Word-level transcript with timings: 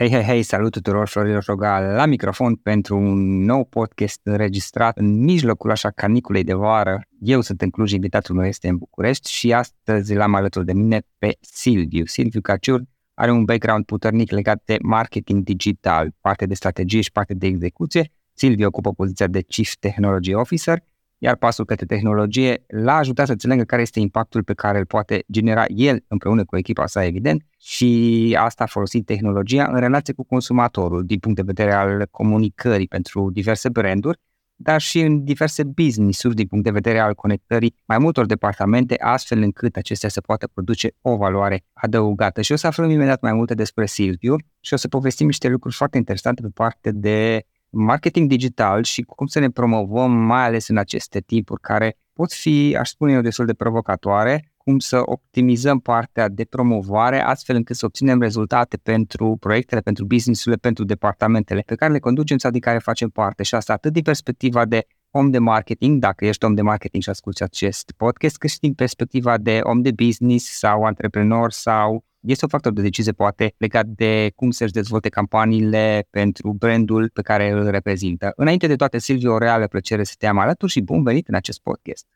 Hei, 0.00 0.10
hei, 0.10 0.22
hei, 0.22 0.42
salut 0.42 0.72
tuturor, 0.72 1.08
Florin 1.08 1.34
Roșoga 1.34 1.80
la 1.80 2.06
microfon 2.06 2.54
pentru 2.54 2.96
un 2.96 3.44
nou 3.44 3.64
podcast 3.64 4.20
înregistrat 4.22 4.98
în 4.98 5.24
mijlocul 5.24 5.70
așa 5.70 5.90
caniculei 5.90 6.44
de 6.44 6.52
vară. 6.52 7.00
Eu 7.20 7.40
sunt 7.40 7.62
în 7.62 7.70
Cluj, 7.70 7.92
invitatul 7.92 8.34
meu 8.34 8.46
este 8.46 8.68
în 8.68 8.76
București 8.76 9.30
și 9.30 9.52
astăzi 9.52 10.14
l-am 10.14 10.34
alături 10.34 10.64
de 10.64 10.72
mine 10.72 11.02
pe 11.18 11.36
Silviu. 11.40 12.04
Silviu 12.04 12.40
Caciur 12.40 12.82
are 13.14 13.30
un 13.30 13.44
background 13.44 13.84
puternic 13.84 14.30
legat 14.30 14.62
de 14.64 14.76
marketing 14.82 15.44
digital, 15.44 16.14
parte 16.20 16.46
de 16.46 16.54
strategie 16.54 17.00
și 17.00 17.12
parte 17.12 17.34
de 17.34 17.46
execuție. 17.46 18.12
Silviu 18.32 18.66
ocupă 18.66 18.92
poziția 18.92 19.26
de 19.26 19.42
Chief 19.42 19.72
Technology 19.74 20.34
Officer 20.34 20.82
iar 21.22 21.36
pasul 21.36 21.64
către 21.64 21.86
tehnologie 21.86 22.64
l-a 22.66 22.96
ajutat 22.96 23.26
să 23.26 23.32
înțeleagă 23.32 23.62
care 23.62 23.82
este 23.82 24.00
impactul 24.00 24.42
pe 24.42 24.54
care 24.54 24.78
îl 24.78 24.86
poate 24.86 25.24
genera 25.32 25.64
el 25.66 26.04
împreună 26.08 26.44
cu 26.44 26.56
echipa 26.56 26.86
sa, 26.86 27.04
evident, 27.04 27.42
și 27.58 28.36
asta 28.40 28.66
folosind 28.66 29.04
tehnologia 29.04 29.64
în 29.72 29.78
relație 29.78 30.14
cu 30.14 30.24
consumatorul 30.24 31.04
din 31.04 31.18
punct 31.18 31.36
de 31.36 31.42
vedere 31.42 31.72
al 31.72 32.06
comunicării 32.10 32.88
pentru 32.88 33.30
diverse 33.30 33.68
branduri, 33.68 34.18
dar 34.56 34.80
și 34.80 35.00
în 35.00 35.24
diverse 35.24 35.64
business-uri 35.64 36.34
din 36.34 36.46
punct 36.46 36.64
de 36.64 36.70
vedere 36.70 36.98
al 36.98 37.14
conectării 37.14 37.74
mai 37.84 37.98
multor 37.98 38.26
departamente, 38.26 38.94
astfel 38.98 39.42
încât 39.42 39.76
acestea 39.76 40.08
să 40.08 40.20
poată 40.20 40.46
produce 40.46 40.90
o 41.00 41.16
valoare 41.16 41.64
adăugată. 41.72 42.42
Și 42.42 42.52
o 42.52 42.56
să 42.56 42.66
aflăm 42.66 42.90
imediat 42.90 43.20
mai 43.20 43.32
multe 43.32 43.54
despre 43.54 43.86
Silviu 43.86 44.36
și 44.60 44.74
o 44.74 44.76
să 44.76 44.88
povestim 44.88 45.26
niște 45.26 45.48
lucruri 45.48 45.74
foarte 45.74 45.96
interesante 45.96 46.42
pe 46.42 46.48
parte 46.54 46.90
de 46.90 47.44
marketing 47.70 48.28
digital 48.28 48.82
și 48.82 49.02
cum 49.02 49.26
să 49.26 49.38
ne 49.38 49.50
promovăm, 49.50 50.12
mai 50.12 50.44
ales 50.44 50.68
în 50.68 50.76
aceste 50.76 51.20
timpuri 51.20 51.60
care 51.60 51.96
pot 52.12 52.32
fi, 52.32 52.76
aș 52.78 52.88
spune 52.88 53.12
eu, 53.12 53.20
destul 53.20 53.46
de 53.46 53.54
provocatoare, 53.54 54.52
cum 54.56 54.78
să 54.78 55.02
optimizăm 55.04 55.78
partea 55.78 56.28
de 56.28 56.44
promovare 56.44 57.20
astfel 57.20 57.56
încât 57.56 57.76
să 57.76 57.84
obținem 57.84 58.20
rezultate 58.20 58.76
pentru 58.76 59.36
proiectele, 59.40 59.80
pentru 59.80 60.04
business-urile, 60.04 60.60
pentru 60.60 60.84
departamentele 60.84 61.60
pe 61.66 61.74
care 61.74 61.92
le 61.92 61.98
conducem 61.98 62.38
sau 62.38 62.50
din 62.50 62.60
care 62.60 62.78
facem 62.78 63.08
parte. 63.08 63.42
Și 63.42 63.54
asta 63.54 63.72
atât 63.72 63.92
din 63.92 64.02
perspectiva 64.02 64.64
de 64.64 64.86
om 65.10 65.30
de 65.30 65.38
marketing, 65.38 66.00
dacă 66.00 66.24
ești 66.24 66.44
om 66.44 66.54
de 66.54 66.62
marketing 66.62 67.02
și 67.02 67.10
asculti 67.10 67.42
acest 67.42 67.92
podcast, 67.96 68.38
cât 68.38 68.50
și 68.50 68.58
din 68.58 68.74
perspectiva 68.74 69.38
de 69.38 69.60
om 69.62 69.82
de 69.82 69.90
business 69.90 70.58
sau 70.58 70.82
antreprenor 70.82 71.50
sau 71.50 72.04
este 72.20 72.44
un 72.44 72.50
factor 72.50 72.72
de 72.72 72.82
decizie 72.82 73.12
poate 73.12 73.54
legat 73.56 73.86
de 73.86 74.32
cum 74.34 74.50
să-și 74.50 74.72
dezvolte 74.72 75.08
campaniile 75.08 76.06
pentru 76.10 76.52
brandul 76.52 77.10
pe 77.12 77.22
care 77.22 77.50
îl 77.50 77.70
reprezintă. 77.70 78.32
Înainte 78.36 78.66
de 78.66 78.76
toate, 78.76 78.98
Silviu, 78.98 79.32
o 79.32 79.38
reală 79.38 79.66
plăcere 79.66 80.04
să 80.04 80.14
te 80.18 80.26
am 80.26 80.38
alături 80.38 80.72
și 80.72 80.80
bun 80.80 81.02
venit 81.02 81.28
în 81.28 81.34
acest 81.34 81.60
podcast. 81.60 82.06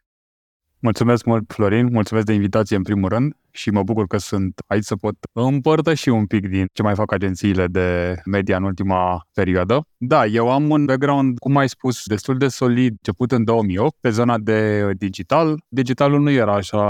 Mulțumesc 0.79 1.25
mult, 1.25 1.53
Florin, 1.53 1.89
mulțumesc 1.93 2.27
de 2.27 2.33
invitație 2.33 2.77
în 2.77 2.83
primul 2.83 3.09
rând 3.09 3.37
și 3.57 3.71
mă 3.71 3.83
bucur 3.83 4.07
că 4.07 4.17
sunt 4.17 4.61
aici 4.67 4.85
să 4.85 4.97
pot 4.97 5.15
împărtăși 5.33 6.09
un 6.09 6.27
pic 6.27 6.49
din 6.49 6.67
ce 6.73 6.83
mai 6.83 6.95
fac 6.95 7.13
agențiile 7.13 7.67
de 7.67 8.17
media 8.25 8.57
în 8.57 8.63
ultima 8.63 9.27
perioadă. 9.35 9.87
Da, 9.97 10.27
eu 10.27 10.51
am 10.51 10.71
un 10.71 10.85
background, 10.85 11.39
cum 11.39 11.57
ai 11.57 11.69
spus, 11.69 12.05
destul 12.05 12.39
de 12.39 12.49
solid, 12.49 12.91
început 12.91 13.33
în 13.33 13.45
2008, 13.45 13.97
pe 14.01 14.11
zona 14.11 14.39
de 14.39 14.91
digital. 14.97 15.65
Digitalul 15.69 16.21
nu 16.21 16.31
era 16.31 16.55
așa 16.55 16.81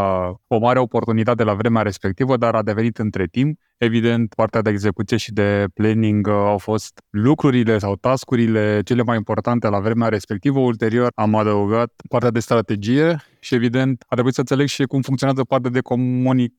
o 0.46 0.58
mare 0.58 0.78
oportunitate 0.78 1.42
la 1.42 1.54
vremea 1.54 1.82
respectivă, 1.82 2.36
dar 2.36 2.54
a 2.54 2.62
devenit 2.62 2.98
între 2.98 3.26
timp. 3.26 3.58
Evident, 3.76 4.34
partea 4.34 4.62
de 4.62 4.70
execuție 4.70 5.16
și 5.16 5.32
de 5.32 5.64
planning 5.74 6.26
uh, 6.26 6.32
au 6.32 6.58
fost 6.58 7.02
lucrurile 7.10 7.78
sau 7.78 7.96
tascurile 7.96 8.80
cele 8.84 9.02
mai 9.02 9.16
importante 9.16 9.68
la 9.68 9.80
vremea 9.80 10.08
respectivă. 10.08 10.58
Ulterior 10.58 11.10
am 11.14 11.34
adăugat 11.34 11.92
partea 12.08 12.30
de 12.30 12.40
strategie 12.40 13.16
și 13.40 13.54
evident 13.54 14.04
a 14.06 14.14
trebuit 14.14 14.34
să 14.34 14.40
înțeleg 14.40 14.66
și 14.66 14.82
cum 14.82 15.00
funcționează 15.00 15.44
partea 15.44 15.70
de 15.70 15.80
comunicare 15.80 16.53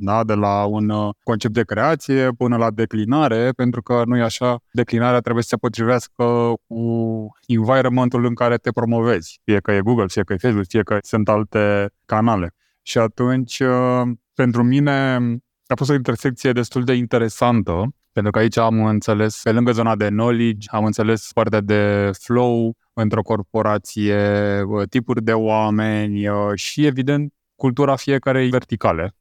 da? 0.00 0.24
de 0.24 0.34
la 0.34 0.64
un 0.64 0.88
uh, 0.88 1.14
concept 1.22 1.54
de 1.54 1.62
creație 1.62 2.28
până 2.36 2.56
la 2.56 2.70
declinare, 2.70 3.50
pentru 3.50 3.82
că 3.82 4.02
nu 4.06 4.16
e 4.16 4.22
așa, 4.22 4.58
declinarea 4.70 5.20
trebuie 5.20 5.42
să 5.42 5.48
se 5.48 5.56
potrivească 5.56 6.52
cu 6.66 7.28
environmentul 7.46 8.24
în 8.24 8.34
care 8.34 8.56
te 8.56 8.70
promovezi, 8.70 9.40
fie 9.44 9.58
că 9.60 9.72
e 9.72 9.80
Google, 9.80 10.06
fie 10.08 10.22
că 10.22 10.32
e 10.32 10.36
Facebook, 10.36 10.66
fie 10.68 10.82
că 10.82 10.98
sunt 11.02 11.28
alte 11.28 11.90
canale. 12.04 12.54
Și 12.82 12.98
atunci, 12.98 13.58
uh, 13.60 14.02
pentru 14.34 14.62
mine, 14.62 15.18
a 15.66 15.74
fost 15.74 15.90
o 15.90 15.94
intersecție 15.94 16.52
destul 16.52 16.84
de 16.84 16.92
interesantă, 16.92 17.92
pentru 18.12 18.32
că 18.32 18.38
aici 18.38 18.58
am 18.58 18.84
înțeles, 18.84 19.40
pe 19.42 19.52
lângă 19.52 19.72
zona 19.72 19.96
de 19.96 20.06
knowledge, 20.06 20.68
am 20.70 20.84
înțeles 20.84 21.30
partea 21.32 21.60
de 21.60 22.10
flow 22.12 22.76
într-o 22.92 23.22
corporație, 23.22 24.16
uh, 24.62 24.88
tipuri 24.88 25.22
de 25.22 25.32
oameni 25.32 26.26
și, 26.54 26.86
evident, 26.86 27.32
cultura 27.58 27.96
fiecarei 27.96 28.48
verticale 28.48 29.14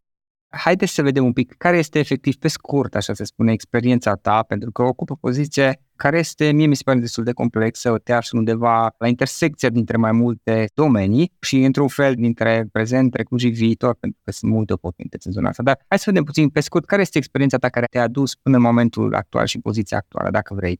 haideți 0.49 0.93
să 0.93 1.01
vedem 1.01 1.25
un 1.25 1.33
pic 1.33 1.53
care 1.57 1.77
este 1.77 1.99
efectiv, 1.99 2.35
pe 2.35 2.47
scurt, 2.47 2.95
așa 2.95 3.13
se 3.13 3.23
spune, 3.23 3.51
experiența 3.51 4.13
ta, 4.15 4.43
pentru 4.43 4.71
că 4.71 4.81
ocupă 4.81 5.15
poziție 5.15 5.81
care 5.95 6.17
este, 6.17 6.51
mie 6.51 6.65
mi 6.65 6.75
se 6.75 6.81
pare 6.85 6.99
destul 6.99 7.23
de 7.23 7.31
complexă, 7.31 7.97
te 8.03 8.13
aș 8.13 8.31
undeva 8.31 8.95
la 8.97 9.07
intersecția 9.07 9.69
dintre 9.69 9.97
mai 9.97 10.11
multe 10.11 10.69
domenii 10.73 11.33
și 11.39 11.63
într-un 11.63 11.87
fel 11.87 12.13
dintre 12.13 12.67
prezent, 12.71 13.11
trecut 13.11 13.39
și 13.39 13.47
viitor, 13.47 13.95
pentru 13.95 14.19
că 14.23 14.31
sunt 14.31 14.51
multe 14.51 14.73
oportunități 14.73 15.27
în 15.27 15.33
zona 15.33 15.49
asta. 15.49 15.63
Dar 15.63 15.85
hai 15.87 15.97
să 15.97 16.03
vedem 16.07 16.23
puțin 16.23 16.49
pe 16.49 16.59
scurt 16.59 16.85
care 16.85 17.01
este 17.01 17.17
experiența 17.17 17.57
ta 17.57 17.69
care 17.69 17.85
te-a 17.85 18.07
dus 18.07 18.35
până 18.35 18.55
în 18.55 18.61
momentul 18.61 19.15
actual 19.15 19.45
și 19.45 19.59
poziția 19.59 19.97
actuală, 19.97 20.29
dacă 20.29 20.53
vrei. 20.53 20.79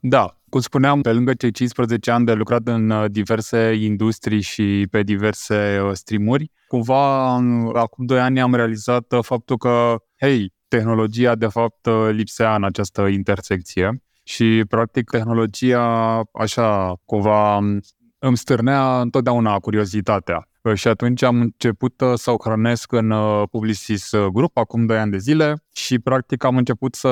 Da, 0.00 0.38
cum 0.48 0.60
spuneam, 0.60 1.00
pe 1.00 1.12
lângă 1.12 1.34
cei 1.34 1.50
15 1.50 2.10
ani 2.10 2.24
de 2.26 2.32
lucrat 2.32 2.66
în 2.66 2.90
uh, 2.90 3.10
diverse 3.10 3.72
industrii 3.72 4.40
și 4.40 4.86
pe 4.90 5.02
diverse 5.02 5.80
uh, 5.84 5.90
streamuri, 5.92 6.50
cumva 6.66 7.34
acum 7.72 8.06
2 8.06 8.20
ani 8.20 8.40
am 8.40 8.54
realizat 8.54 9.12
uh, 9.12 9.24
faptul 9.24 9.56
că, 9.56 9.96
hei, 10.20 10.52
tehnologia 10.68 11.34
de 11.34 11.46
fapt 11.46 11.88
lipsea 12.10 12.54
în 12.54 12.64
această 12.64 13.06
intersecție 13.06 14.02
și 14.22 14.64
practic 14.68 15.10
tehnologia 15.10 16.22
așa 16.32 16.94
cumva 17.04 17.56
îmi 18.18 18.36
stârnea 18.36 19.00
întotdeauna 19.00 19.58
curiozitatea. 19.58 20.47
Și 20.74 20.88
atunci 20.88 21.22
am 21.22 21.40
început 21.40 22.00
uh, 22.00 22.12
să 22.14 22.30
o 22.30 22.36
hrănesc 22.40 22.92
în 22.92 23.10
uh, 23.10 23.42
Publicis 23.50 24.10
uh, 24.10 24.26
Group 24.26 24.56
acum 24.56 24.86
2 24.86 24.98
ani 24.98 25.10
de 25.10 25.18
zile 25.18 25.64
și 25.72 25.98
practic 25.98 26.44
am 26.44 26.56
început 26.56 26.94
să 26.94 27.08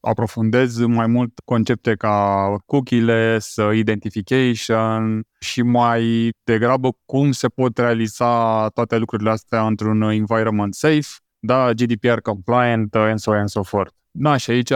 aprofundez 0.00 0.78
mai 0.78 1.06
mult 1.06 1.40
concepte 1.44 1.94
ca 1.94 2.46
cookie-less, 2.66 3.56
identification 3.74 5.22
și 5.40 5.62
mai 5.62 6.30
degrabă 6.44 6.98
cum 7.04 7.32
se 7.32 7.48
pot 7.48 7.78
realiza 7.78 8.68
toate 8.68 8.96
lucrurile 8.96 9.30
astea 9.30 9.66
într-un 9.66 10.02
environment 10.02 10.74
safe, 10.74 11.08
da, 11.38 11.72
GDPR 11.72 12.18
compliant 12.18 12.94
and 12.94 13.18
so 13.18 13.30
on 13.30 13.36
and 13.36 13.48
so 13.48 13.62
forth. 13.62 13.92
Da, 14.10 14.36
și 14.36 14.50
aici 14.50 14.72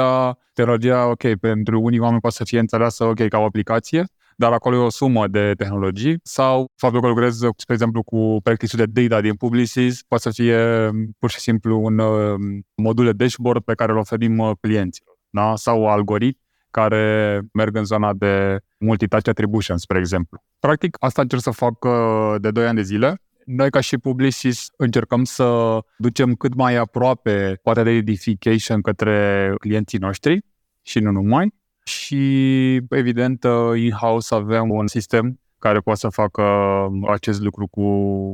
tehnologia, 0.54 1.06
ok, 1.06 1.34
pentru 1.40 1.80
unii 1.80 1.98
oameni 1.98 2.20
poate 2.20 2.36
să 2.36 2.44
fie 2.44 2.58
înțeleasă, 2.58 3.04
ok, 3.04 3.28
ca 3.28 3.38
o 3.38 3.44
aplicație, 3.44 4.04
dar 4.40 4.52
acolo 4.52 4.76
e 4.76 4.78
o 4.78 4.88
sumă 4.88 5.28
de 5.28 5.52
tehnologii 5.56 6.20
sau 6.22 6.70
faptul 6.76 7.00
că 7.00 7.06
lucrez, 7.06 7.38
spre 7.56 7.74
exemplu, 7.74 8.02
cu 8.02 8.40
practice 8.42 8.84
de 8.84 8.84
data 8.84 9.20
din 9.20 9.34
Publicis 9.34 10.02
poate 10.02 10.22
să 10.22 10.42
fie 10.42 10.90
pur 11.18 11.30
și 11.30 11.40
simplu 11.40 11.80
un 11.80 11.98
uh, 11.98 12.34
modul 12.74 13.04
de 13.04 13.12
dashboard 13.12 13.64
pe 13.64 13.74
care 13.74 13.92
îl 13.92 13.98
oferim 13.98 14.38
uh, 14.38 14.50
clienților 14.60 15.16
da? 15.30 15.52
sau 15.56 15.88
algoritmi 15.88 16.48
care 16.70 17.40
merg 17.52 17.76
în 17.76 17.84
zona 17.84 18.12
de 18.14 18.58
multitouch 18.78 19.28
attribution, 19.28 19.78
spre 19.78 19.98
exemplu. 19.98 20.42
Practic, 20.58 20.96
asta 21.00 21.22
încerc 21.22 21.42
să 21.42 21.50
fac 21.50 21.84
uh, 21.84 22.34
de 22.38 22.50
2 22.50 22.66
ani 22.66 22.76
de 22.76 22.82
zile. 22.82 23.22
Noi, 23.44 23.70
ca 23.70 23.80
și 23.80 23.98
Publicis, 23.98 24.66
încercăm 24.76 25.24
să 25.24 25.78
ducem 25.96 26.34
cât 26.34 26.54
mai 26.54 26.74
aproape 26.76 27.58
poate 27.62 27.82
de 27.82 27.90
edification 27.90 28.80
către 28.80 29.54
clienții 29.58 29.98
noștri 29.98 30.44
și 30.82 30.98
nu 30.98 31.10
numai. 31.10 31.58
Și, 31.84 32.74
evident, 32.88 33.44
uh, 33.44 33.80
in-house 33.80 34.34
avem 34.34 34.70
un 34.70 34.86
sistem 34.86 35.40
care 35.60 35.78
poate 35.78 35.98
să 35.98 36.08
facă 36.08 36.42
acest 37.08 37.40
lucru 37.40 37.66
cu 37.66 37.80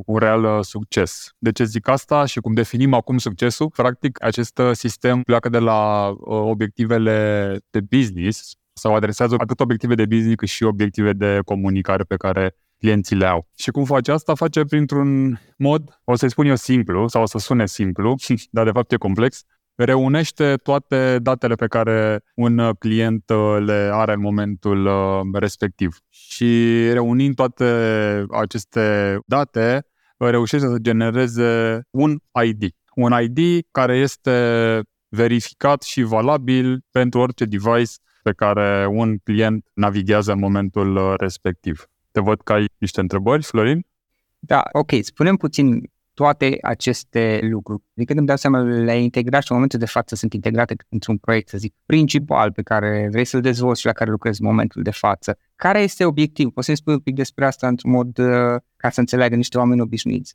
un 0.07 0.19
real 0.19 0.45
uh, 0.45 0.65
succes. 0.65 1.31
De 1.39 1.53
ce 1.53 1.65
zic 1.65 1.89
asta 1.89 2.25
și 2.25 2.41
cum 2.41 2.53
definim 2.53 2.95
acum 2.95 3.19
succesul? 3.19 3.71
Practic, 3.71 4.25
acest 4.25 4.59
uh, 4.59 4.71
sistem 4.73 5.23
pleacă 5.23 5.49
de 5.49 5.59
la 5.59 6.09
uh, 6.09 6.17
obiectivele 6.27 7.59
de 7.71 7.81
business 7.81 8.55
sau 8.73 8.95
adresează 8.95 9.35
atât 9.39 9.61
obiective 9.61 9.95
de 9.95 10.07
business 10.07 10.37
cât 10.37 10.49
și 10.49 10.63
obiective 10.63 11.13
de 11.13 11.41
comunicare 11.45 12.03
pe 12.03 12.17
care 12.17 12.57
clienții 12.79 13.17
le 13.17 13.27
au. 13.27 13.49
Și 13.57 13.71
cum 13.71 13.85
face 13.85 14.13
asta? 14.13 14.35
Face 14.35 14.65
printr-un 14.65 15.39
mod, 15.57 16.01
o 16.05 16.15
să-i 16.15 16.31
spun 16.31 16.47
eu 16.47 16.57
simplu, 16.57 17.09
sau 17.09 17.23
o 17.23 17.27
să 17.27 17.39
sune 17.39 17.67
simplu, 17.67 18.15
dar 18.51 18.65
de 18.65 18.71
fapt 18.71 18.93
e 18.93 18.97
complex, 18.97 19.45
reunește 19.77 20.57
toate 20.57 21.19
datele 21.19 21.55
pe 21.55 21.67
care 21.67 22.25
un 22.35 22.59
uh, 22.59 22.71
client 22.79 23.31
uh, 23.31 23.57
le 23.65 23.91
are 23.93 24.13
în 24.13 24.21
momentul 24.21 24.87
uh, 24.87 25.21
respectiv. 25.33 25.99
Și 26.09 26.81
reunind 26.93 27.35
toate 27.35 27.65
aceste 28.31 29.19
date, 29.27 29.87
reușește 30.19 30.67
să 30.67 30.79
genereze 30.79 31.81
un 31.91 32.19
ID. 32.45 32.65
Un 32.95 33.15
ID 33.23 33.67
care 33.71 33.97
este 33.97 34.81
verificat 35.09 35.83
și 35.83 36.03
valabil 36.03 36.85
pentru 36.91 37.21
orice 37.21 37.45
device 37.45 37.93
pe 38.23 38.33
care 38.33 38.87
un 38.87 39.19
client 39.19 39.67
navighează 39.75 40.33
în 40.33 40.39
momentul 40.39 41.15
respectiv. 41.19 41.87
Te 42.11 42.21
văd 42.21 42.41
că 42.41 42.53
ai 42.53 42.69
niște 42.79 43.01
întrebări, 43.01 43.43
Florin? 43.43 43.87
Da, 44.39 44.63
ok. 44.73 44.91
Spunem 45.01 45.37
puțin 45.37 45.91
toate 46.17 46.59
aceste 46.63 47.39
lucruri. 47.43 47.83
Adică 47.97 48.13
îmi 48.17 48.27
dau 48.27 48.37
seama, 48.37 48.61
le-ai 48.61 49.03
integrat 49.03 49.43
și 49.43 49.51
în 49.51 49.57
momentul 49.57 49.79
de 49.79 49.87
față 49.87 50.15
sunt 50.15 50.33
integrate 50.33 50.77
într-un 50.89 51.17
proiect, 51.17 51.49
să 51.49 51.59
zic, 51.59 51.75
principal 51.87 52.53
pe 52.53 52.63
care 52.63 53.09
vrei 53.11 53.25
să-l 53.25 53.41
dezvolți 53.41 53.81
și 53.81 53.87
la 53.87 53.93
care 53.93 54.11
lucrezi 54.11 54.41
în 54.41 54.47
momentul 54.47 54.83
de 54.83 54.91
față. 54.91 55.39
Care 55.57 55.81
este 55.81 56.05
obiectivul? 56.05 56.53
Poți 56.53 56.67
să-mi 56.67 56.77
spui 56.77 56.93
un 56.93 56.99
pic 56.99 57.15
despre 57.15 57.47
asta 57.47 57.69
într-un 57.69 57.91
mod 57.91 58.19
uh, 58.19 58.61
ca 58.77 58.91
să 58.91 59.01
înțeleagă 59.01 59.35
niște 59.35 59.59
oameni 59.59 59.81
obișnuiți? 59.81 60.35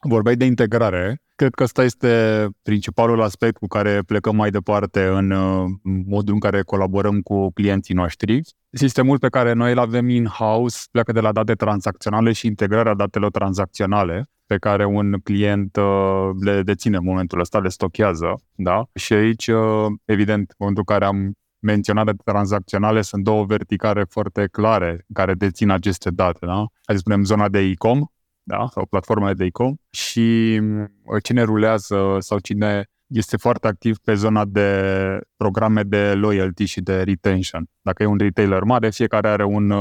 Vorbeai 0.00 0.36
de 0.36 0.44
integrare. 0.44 1.22
Cred 1.34 1.54
că 1.54 1.62
ăsta 1.62 1.84
este 1.84 2.46
principalul 2.62 3.22
aspect 3.22 3.56
cu 3.56 3.66
care 3.66 4.02
plecăm 4.06 4.36
mai 4.36 4.50
departe 4.50 5.04
în 5.04 5.30
uh, 5.30 5.64
modul 6.06 6.34
în 6.34 6.40
care 6.40 6.62
colaborăm 6.62 7.20
cu 7.20 7.50
clienții 7.52 7.94
noștri. 7.94 8.40
Sistemul 8.70 9.18
pe 9.18 9.28
care 9.28 9.52
noi 9.52 9.72
îl 9.72 9.78
avem 9.78 10.08
in-house 10.08 10.78
pleacă 10.90 11.12
de 11.12 11.20
la 11.20 11.32
date 11.32 11.54
tranzacționale 11.54 12.32
și 12.32 12.46
integrarea 12.46 12.94
datelor 12.94 13.30
tranzacționale 13.30 14.28
pe 14.50 14.58
care 14.58 14.84
un 14.84 15.12
client 15.24 15.76
uh, 15.76 16.30
le 16.40 16.62
deține 16.62 16.96
în 16.96 17.04
momentul 17.04 17.40
ăsta, 17.40 17.58
le 17.58 17.68
stochează. 17.68 18.42
Da? 18.54 18.84
Și 18.94 19.12
aici, 19.12 19.46
uh, 19.46 19.86
evident, 20.04 20.48
în 20.48 20.56
momentul 20.58 20.84
în 20.86 20.94
care 20.94 21.04
am 21.04 21.32
menționat 21.58 22.04
de 22.04 22.12
tranzacționale, 22.24 23.02
sunt 23.02 23.24
două 23.24 23.44
verticale 23.44 24.04
foarte 24.04 24.48
clare 24.52 25.06
care 25.12 25.34
dețin 25.34 25.70
aceste 25.70 26.10
date. 26.10 26.46
Da? 26.46 26.54
Hai 26.54 26.94
să 26.94 26.96
spunem 26.96 27.24
zona 27.24 27.48
de 27.48 27.58
e-com, 27.58 28.04
da? 28.42 28.66
sau 28.72 28.86
platformele 28.86 29.34
de 29.34 29.44
e-com 29.44 29.74
și 29.90 30.60
uh, 31.04 31.22
cine 31.22 31.42
rulează 31.42 32.16
sau 32.18 32.38
cine 32.38 32.90
este 33.06 33.36
foarte 33.36 33.66
activ 33.66 33.98
pe 33.98 34.14
zona 34.14 34.44
de 34.44 35.20
programe 35.36 35.82
de 35.82 36.14
loyalty 36.14 36.64
și 36.64 36.80
de 36.80 37.02
retention. 37.02 37.68
Dacă 37.80 38.02
e 38.02 38.06
un 38.06 38.18
retailer 38.18 38.62
mare, 38.62 38.90
fiecare 38.90 39.28
are 39.28 39.44
un 39.44 39.72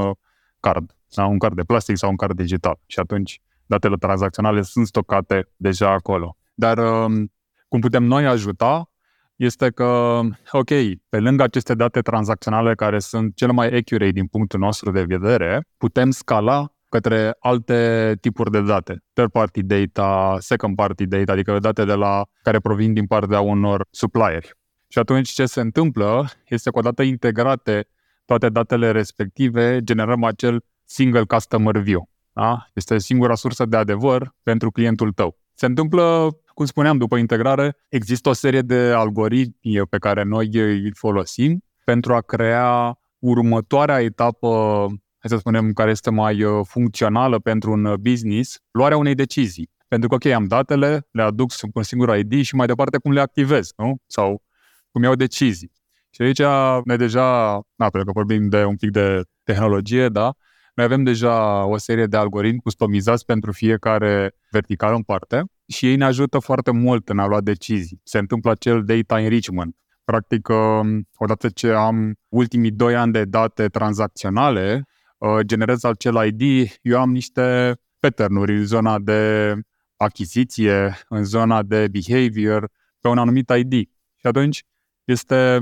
card, 0.59 0.95
sau 1.07 1.31
un 1.31 1.37
card 1.37 1.55
de 1.55 1.63
plastic 1.63 1.97
sau 1.97 2.09
un 2.09 2.15
card 2.15 2.35
digital. 2.35 2.79
Și 2.85 2.99
atunci 2.99 3.41
datele 3.69 3.95
tranzacționale 3.95 4.61
sunt 4.61 4.87
stocate 4.87 5.49
deja 5.55 5.91
acolo. 5.91 6.37
Dar 6.53 6.77
um, 6.77 7.31
cum 7.67 7.79
putem 7.79 8.03
noi 8.03 8.25
ajuta 8.25 8.91
este 9.35 9.69
că, 9.69 10.19
ok, 10.51 10.69
pe 11.09 11.19
lângă 11.19 11.43
aceste 11.43 11.73
date 11.73 12.01
tranzacționale 12.01 12.75
care 12.75 12.99
sunt 12.99 13.35
cele 13.35 13.51
mai 13.51 13.67
accurate 13.67 14.11
din 14.11 14.25
punctul 14.25 14.59
nostru 14.59 14.91
de 14.91 15.03
vedere, 15.03 15.61
putem 15.77 16.11
scala 16.11 16.73
către 16.89 17.35
alte 17.39 18.15
tipuri 18.21 18.51
de 18.51 18.61
date. 18.61 19.03
Third 19.13 19.31
party 19.31 19.63
data, 19.63 20.37
second 20.39 20.75
party 20.75 21.05
data, 21.05 21.31
adică 21.31 21.59
date 21.59 21.85
de 21.85 21.93
la 21.93 22.25
care 22.41 22.59
provin 22.59 22.93
din 22.93 23.05
partea 23.05 23.39
unor 23.39 23.87
supplieri. 23.91 24.53
Și 24.87 24.99
atunci 24.99 25.29
ce 25.29 25.45
se 25.45 25.61
întâmplă 25.61 26.29
este 26.47 26.69
că 26.69 26.77
odată 26.79 27.01
integrate 27.01 27.87
toate 28.25 28.49
datele 28.49 28.91
respective, 28.91 29.79
generăm 29.83 30.23
acel 30.23 30.63
single 30.85 31.23
customer 31.23 31.77
view. 31.77 32.09
Da? 32.33 32.65
Este 32.73 32.97
singura 32.97 33.35
sursă 33.35 33.65
de 33.65 33.77
adevăr 33.77 34.35
pentru 34.43 34.71
clientul 34.71 35.11
tău. 35.11 35.37
Se 35.53 35.65
întâmplă, 35.65 36.29
cum 36.53 36.65
spuneam, 36.65 36.97
după 36.97 37.17
integrare, 37.17 37.77
există 37.89 38.29
o 38.29 38.33
serie 38.33 38.61
de 38.61 38.91
algoritmi 38.95 39.81
pe 39.89 39.97
care 39.97 40.23
noi 40.23 40.49
îi 40.53 40.91
folosim 40.93 41.63
pentru 41.83 42.13
a 42.13 42.21
crea 42.21 42.99
următoarea 43.19 44.01
etapă, 44.01 44.85
hai 45.19 45.29
să 45.29 45.37
spunem, 45.37 45.73
care 45.73 45.89
este 45.89 46.09
mai 46.09 46.43
uh, 46.43 46.65
funcțională 46.67 47.39
pentru 47.39 47.71
un 47.71 47.95
business, 47.99 48.59
luarea 48.71 48.97
unei 48.97 49.15
decizii. 49.15 49.69
Pentru 49.87 50.09
că, 50.09 50.15
ok, 50.15 50.25
am 50.25 50.45
datele, 50.45 51.07
le 51.11 51.21
aduc 51.21 51.51
sub 51.51 51.69
un 51.73 51.83
singur 51.83 52.17
ID 52.17 52.43
și 52.43 52.55
mai 52.55 52.67
departe 52.67 52.97
cum 52.97 53.11
le 53.11 53.19
activez, 53.19 53.71
nu? 53.77 53.97
Sau 54.07 54.43
cum 54.91 55.03
iau 55.03 55.15
decizii. 55.15 55.71
Și 56.09 56.21
aici 56.21 56.41
noi 56.83 56.97
deja, 56.97 57.51
na, 57.75 57.89
pentru 57.89 58.03
că 58.03 58.11
vorbim 58.11 58.49
de 58.49 58.63
un 58.63 58.75
pic 58.75 58.91
de 58.91 59.21
tehnologie, 59.43 60.09
da, 60.09 60.33
noi 60.79 60.87
avem 60.87 61.03
deja 61.03 61.65
o 61.65 61.77
serie 61.77 62.05
de 62.05 62.17
algoritmi 62.17 62.59
customizați 62.59 63.25
pentru 63.25 63.51
fiecare 63.51 64.35
vertical 64.51 64.95
în 64.95 65.01
parte 65.01 65.43
și 65.67 65.87
ei 65.87 65.95
ne 65.95 66.05
ajută 66.05 66.39
foarte 66.39 66.71
mult 66.71 67.09
în 67.09 67.19
a 67.19 67.27
lua 67.27 67.41
decizii. 67.41 68.01
Se 68.03 68.17
întâmplă 68.17 68.51
acel 68.51 68.83
data 68.83 69.19
enrichment. 69.19 69.75
Practic, 70.03 70.47
um, 70.47 71.07
odată 71.17 71.49
ce 71.49 71.71
am 71.71 72.13
ultimii 72.27 72.71
doi 72.71 72.95
ani 72.95 73.11
de 73.11 73.25
date 73.25 73.67
tranzacționale, 73.67 74.85
uh, 75.17 75.39
generez 75.45 75.83
acel 75.83 76.25
ID, 76.25 76.71
eu 76.81 76.99
am 76.99 77.11
niște 77.11 77.75
pattern-uri 77.99 78.57
în 78.57 78.65
zona 78.65 78.99
de 78.99 79.53
achiziție, 79.95 80.97
în 81.09 81.23
zona 81.23 81.63
de 81.63 81.87
behavior, 81.87 82.69
pe 82.99 83.07
un 83.07 83.17
anumit 83.17 83.49
ID. 83.49 83.73
Și 84.15 84.27
atunci 84.27 84.63
este 85.03 85.59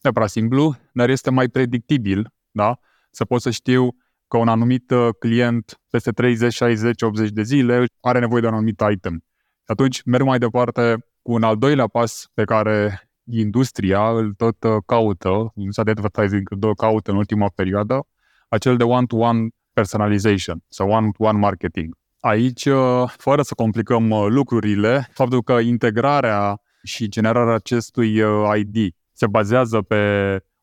neapărat 0.00 0.28
simplu, 0.28 0.76
dar 0.92 1.08
este 1.08 1.30
mai 1.30 1.48
predictibil, 1.48 2.30
da? 2.50 2.78
Să 3.10 3.24
pot 3.24 3.40
să 3.40 3.50
știu 3.50 3.96
că 4.28 4.36
un 4.36 4.48
anumit 4.48 4.90
uh, 4.90 5.08
client 5.18 5.80
peste 5.90 6.10
30, 6.10 6.52
60, 6.52 7.02
80 7.02 7.30
de 7.30 7.42
zile 7.42 7.84
are 8.00 8.18
nevoie 8.18 8.40
de 8.40 8.46
un 8.46 8.52
anumit 8.54 8.82
item. 8.92 9.22
Și 9.54 9.64
atunci 9.66 10.02
merg 10.04 10.24
mai 10.24 10.38
departe 10.38 10.96
cu 11.22 11.32
un 11.32 11.42
al 11.42 11.56
doilea 11.56 11.86
pas 11.86 12.30
pe 12.34 12.44
care 12.44 13.08
industria 13.30 14.08
îl 14.08 14.32
tot 14.36 14.62
uh, 14.64 14.76
caută, 14.86 15.52
industria 15.54 15.84
de 15.84 15.90
advertising 15.90 16.50
îl 16.50 16.58
tot 16.58 16.76
caută 16.76 17.10
în 17.10 17.16
ultima 17.16 17.48
perioadă, 17.54 18.06
acel 18.48 18.76
de 18.76 18.84
one-to-one 18.84 19.48
personalization 19.72 20.62
sau 20.68 20.90
one-to-one 20.90 21.38
marketing. 21.38 21.96
Aici, 22.20 22.64
uh, 22.64 23.12
fără 23.16 23.42
să 23.42 23.54
complicăm 23.54 24.12
lucrurile, 24.28 25.08
faptul 25.12 25.42
că 25.42 25.52
integrarea 25.52 26.60
și 26.82 27.08
generarea 27.08 27.54
acestui 27.54 28.22
ID 28.56 28.94
se 29.12 29.26
bazează 29.26 29.82
pe 29.82 29.96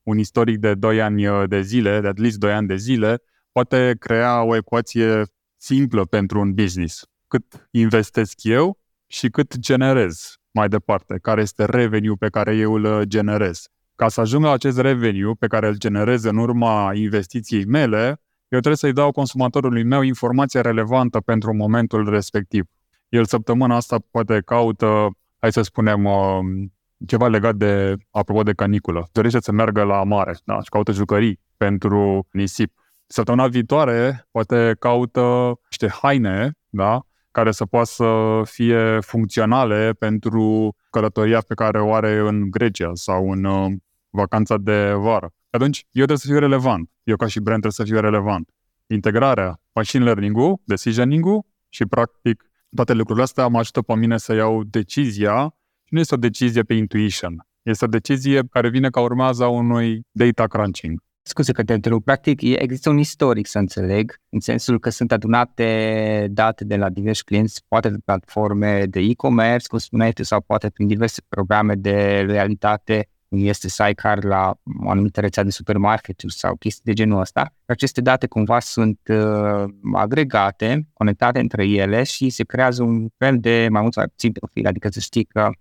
un 0.03 0.17
istoric 0.17 0.57
de 0.57 0.73
2 0.73 1.01
ani 1.01 1.47
de 1.47 1.61
zile, 1.61 2.01
de 2.01 2.07
at 2.07 2.17
least 2.17 2.37
2 2.37 2.53
ani 2.53 2.67
de 2.67 2.75
zile, 2.75 3.21
poate 3.55 3.95
crea 3.99 4.43
o 4.43 4.55
ecuație 4.55 5.23
simplă 5.57 6.05
pentru 6.05 6.39
un 6.39 6.53
business. 6.53 7.05
Cât 7.27 7.67
investesc 7.71 8.43
eu 8.43 8.79
și 9.07 9.29
cât 9.29 9.57
generez 9.57 10.35
mai 10.51 10.67
departe, 10.69 11.19
care 11.21 11.41
este 11.41 11.65
revenue 11.65 12.15
pe 12.19 12.29
care 12.29 12.55
eu 12.55 12.73
îl 12.73 13.03
generez. 13.03 13.67
Ca 13.95 14.07
să 14.07 14.21
ajung 14.21 14.43
la 14.43 14.51
acest 14.51 14.79
revenue 14.79 15.33
pe 15.39 15.47
care 15.47 15.67
îl 15.67 15.77
generez 15.77 16.23
în 16.23 16.37
urma 16.37 16.91
investiției 16.93 17.65
mele, 17.65 18.05
eu 18.47 18.59
trebuie 18.59 18.75
să-i 18.75 18.93
dau 18.93 19.11
consumatorului 19.11 19.83
meu 19.83 20.01
informația 20.01 20.61
relevantă 20.61 21.19
pentru 21.19 21.55
momentul 21.55 22.09
respectiv. 22.09 22.65
El 23.09 23.25
săptămâna 23.25 23.75
asta 23.75 23.97
poate 24.11 24.41
caută, 24.45 25.17
hai 25.39 25.51
să 25.51 25.61
spunem, 25.61 26.05
um, 26.05 26.73
ceva 27.05 27.27
legat 27.27 27.55
de, 27.55 27.95
apropo 28.11 28.43
de 28.43 28.53
caniculă. 28.53 29.07
Dorește 29.11 29.39
să 29.41 29.51
meargă 29.51 29.83
la 29.83 30.03
mare 30.03 30.35
da? 30.43 30.61
și 30.61 30.69
caută 30.69 30.91
jucării 30.91 31.39
pentru 31.57 32.27
nisip 32.31 32.83
Săptămâna 33.07 33.47
viitoare 33.47 34.27
poate 34.31 34.75
caută 34.79 35.53
niște 35.69 35.87
haine, 36.01 36.57
da? 36.69 37.05
care 37.35 37.51
să 37.51 37.65
poată 37.65 37.87
să 37.87 38.41
fie 38.43 38.99
funcționale 38.99 39.91
pentru 39.93 40.75
călătoria 40.89 41.41
pe 41.47 41.53
care 41.53 41.81
o 41.81 41.93
are 41.93 42.17
în 42.17 42.49
Grecia 42.49 42.89
sau 42.93 43.31
în 43.31 43.43
uh, 43.43 43.71
vacanța 44.09 44.57
de 44.57 44.91
vară. 44.93 45.33
Atunci, 45.49 45.77
eu 45.77 46.05
trebuie 46.05 46.17
să 46.17 46.27
fiu 46.27 46.39
relevant. 46.39 46.89
Eu 47.03 47.15
ca 47.15 47.27
și 47.27 47.39
brand 47.39 47.61
trebuie 47.61 47.87
să 47.87 47.93
fiu 47.93 48.01
relevant. 48.01 48.49
Integrarea, 48.87 49.61
machine 49.73 50.03
learning-ul, 50.03 50.61
decisioning-ul 50.63 51.45
și, 51.69 51.85
practic, 51.85 52.43
toate 52.75 52.93
lucrurile 52.93 53.23
astea 53.23 53.47
mă 53.47 53.57
ajută 53.57 53.81
pe 53.81 53.95
mine 53.95 54.17
să 54.17 54.33
iau 54.33 54.63
decizia 54.63 55.55
și 55.83 55.93
nu 55.93 55.99
este 55.99 56.15
o 56.15 56.17
decizie 56.17 56.63
pe 56.63 56.73
intuition. 56.73 57.47
Este 57.61 57.85
o 57.85 57.87
decizie 57.87 58.43
care 58.49 58.69
vine 58.69 58.89
ca 58.89 58.99
urmează 58.99 59.43
a 59.43 59.47
unui 59.47 60.07
data 60.11 60.47
crunching. 60.47 61.03
Scuze 61.27 61.51
că 61.51 61.63
te 61.63 61.73
întrerup. 61.73 62.03
Practic, 62.03 62.41
există 62.41 62.89
un 62.89 62.97
istoric, 62.97 63.47
să 63.47 63.57
înțeleg, 63.57 64.21
în 64.29 64.39
sensul 64.39 64.79
că 64.79 64.89
sunt 64.89 65.11
adunate 65.11 66.27
date 66.31 66.63
de 66.63 66.75
la 66.75 66.89
diversi 66.89 67.23
clienți, 67.23 67.63
poate 67.67 67.89
de 67.89 67.97
platforme 68.05 68.85
de 68.85 68.99
e-commerce, 68.99 69.67
cum 69.67 69.77
spuneai 69.77 70.11
tu, 70.11 70.23
sau 70.23 70.41
poate 70.41 70.69
prin 70.69 70.87
diverse 70.87 71.21
programe 71.29 71.75
de 71.75 72.23
loialitate, 72.25 73.09
cum 73.29 73.39
este 73.45 73.67
Sidecar 73.69 74.23
la 74.23 74.53
o 74.85 74.89
anumită 74.89 75.19
rețea 75.19 75.43
de 75.43 75.49
supermarketuri 75.49 76.33
sau 76.33 76.55
chestii 76.55 76.83
de 76.83 76.93
genul 76.93 77.19
ăsta. 77.19 77.53
Aceste 77.65 78.01
date 78.01 78.27
cumva 78.27 78.59
sunt 78.59 78.99
uh, 79.09 79.63
agregate, 79.93 80.87
conectate 80.93 81.39
între 81.39 81.67
ele 81.67 82.03
și 82.03 82.29
se 82.29 82.43
creează 82.43 82.83
un 82.83 83.07
fel 83.17 83.39
de 83.39 83.67
mai 83.71 83.81
mult 83.81 83.93
sau 83.93 84.07
puțin 84.07 84.31
profil, 84.31 84.67
adică 84.67 84.89
să 84.89 84.99
știi 84.99 85.23
că 85.23 85.47
uh, 85.49 85.55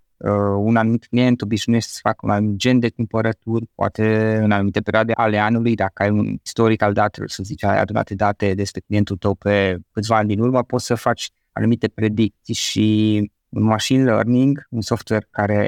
un 0.58 0.76
anumit 0.76 1.06
client 1.06 1.42
obișnuiește 1.42 1.90
să 1.92 1.98
facă 2.02 2.18
un 2.22 2.30
anumit 2.30 2.56
gen 2.56 2.78
de 2.78 2.90
cumpărături, 2.90 3.70
poate 3.74 4.36
în 4.36 4.50
anumite 4.50 4.80
perioade 4.80 5.12
ale 5.12 5.38
anului, 5.38 5.74
dacă 5.74 6.02
ai 6.02 6.10
un 6.10 6.36
istoric 6.44 6.82
al 6.82 6.92
datelor, 6.92 7.28
să 7.28 7.42
zici, 7.42 7.64
ai 7.64 7.80
adunate 7.80 8.14
date 8.14 8.54
despre 8.54 8.80
clientul 8.86 9.16
tău 9.16 9.34
pe 9.34 9.78
câțiva 9.92 10.16
ani 10.16 10.28
din 10.28 10.40
urmă, 10.40 10.62
poți 10.62 10.86
să 10.86 10.94
faci 10.94 11.30
anumite 11.52 11.88
predicții 11.88 12.54
și 12.54 13.18
un 13.48 13.62
machine 13.62 14.04
learning, 14.04 14.66
un 14.70 14.80
software 14.80 15.26
care 15.30 15.58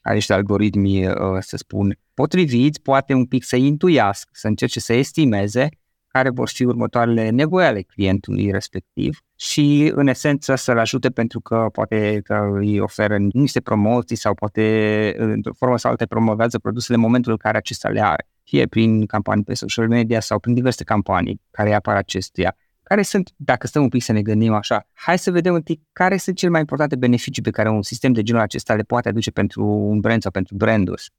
are 0.00 0.14
niște 0.14 0.32
algoritmi, 0.32 1.06
uh, 1.06 1.14
să 1.40 1.56
spun, 1.56 1.98
potriviți, 2.14 2.82
poate 2.82 3.14
un 3.14 3.26
pic 3.26 3.44
să 3.44 3.56
intuiască, 3.56 4.30
să 4.32 4.46
încerce 4.46 4.80
să 4.80 4.92
estimeze 4.92 5.68
care 6.08 6.30
vor 6.30 6.48
fi 6.48 6.64
următoarele 6.64 7.30
nevoi 7.30 7.64
ale 7.64 7.82
clientului 7.82 8.50
respectiv 8.50 9.20
și, 9.36 9.92
în 9.94 10.06
esență, 10.06 10.54
să-l 10.54 10.78
ajute 10.78 11.10
pentru 11.10 11.40
că 11.40 11.68
poate 11.72 12.20
că 12.24 12.48
îi 12.52 12.80
oferă 12.80 13.16
niște 13.32 13.60
promoții 13.60 14.16
sau 14.16 14.34
poate, 14.34 15.14
într-o 15.18 15.52
formă 15.52 15.78
sau 15.78 15.90
altă, 15.90 16.06
promovează 16.06 16.58
produsele 16.58 16.96
în 16.96 17.02
momentul 17.02 17.30
în 17.32 17.38
care 17.38 17.56
acesta 17.56 17.88
le 17.88 18.04
are, 18.04 18.28
fie 18.44 18.66
prin 18.66 19.06
campanii 19.06 19.44
pe 19.44 19.54
social 19.54 19.88
media 19.88 20.20
sau 20.20 20.38
prin 20.38 20.54
diverse 20.54 20.84
campanii 20.84 21.40
care 21.50 21.74
apar 21.74 21.96
acestuia. 21.96 22.56
Care 22.82 23.02
sunt, 23.02 23.30
dacă 23.36 23.66
stăm 23.66 23.82
un 23.82 23.88
pic 23.88 24.02
să 24.02 24.12
ne 24.12 24.22
gândim 24.22 24.52
așa, 24.52 24.88
hai 24.92 25.18
să 25.18 25.30
vedem 25.30 25.54
un 25.54 25.62
pic 25.62 25.82
care 25.92 26.16
sunt 26.16 26.36
cele 26.36 26.50
mai 26.50 26.60
importante 26.60 26.96
beneficii 26.96 27.42
pe 27.42 27.50
care 27.50 27.68
un 27.68 27.82
sistem 27.82 28.12
de 28.12 28.22
genul 28.22 28.42
acesta 28.42 28.74
le 28.74 28.82
poate 28.82 29.08
aduce 29.08 29.30
pentru 29.30 29.64
un 29.64 30.00
brand 30.00 30.22
sau 30.22 30.30
pentru 30.30 30.54
branduri. 30.54 31.10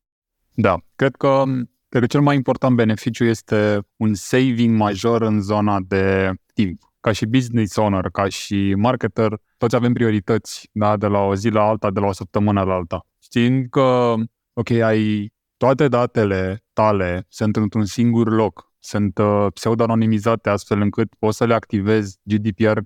Da, 0.53 0.77
cred 0.95 1.15
că 1.15 1.43
Cred 1.89 2.01
că 2.01 2.07
cel 2.07 2.21
mai 2.21 2.35
important 2.35 2.75
beneficiu 2.75 3.25
este 3.25 3.79
un 3.97 4.13
saving 4.13 4.77
major 4.77 5.21
în 5.21 5.41
zona 5.41 5.79
de 5.87 6.31
timp. 6.53 6.86
Ca 7.07 7.13
și 7.13 7.25
business 7.25 7.75
owner, 7.75 8.09
ca 8.11 8.27
și 8.27 8.73
marketer, 8.77 9.39
toți 9.57 9.75
avem 9.75 9.93
priorități, 9.93 10.69
da, 10.71 10.97
de 10.97 11.07
la 11.07 11.19
o 11.19 11.35
zi 11.35 11.49
la 11.49 11.61
alta, 11.61 11.91
de 11.91 11.99
la 11.99 12.07
o 12.07 12.11
săptămână 12.11 12.63
la 12.63 12.73
alta. 12.73 13.05
Știind 13.19 13.69
că, 13.69 14.13
ok, 14.53 14.69
ai 14.69 15.33
toate 15.57 15.87
datele 15.87 16.63
tale 16.73 17.25
sunt 17.29 17.55
într-un 17.55 17.85
singur 17.85 18.29
loc, 18.31 18.73
sunt 18.79 19.17
uh, 19.17 19.47
pseudo-anonimizate 19.53 20.49
astfel 20.49 20.81
încât 20.81 21.15
poți 21.19 21.37
să 21.37 21.45
le 21.45 21.53
activezi 21.53 22.17
GDPR 22.23 22.77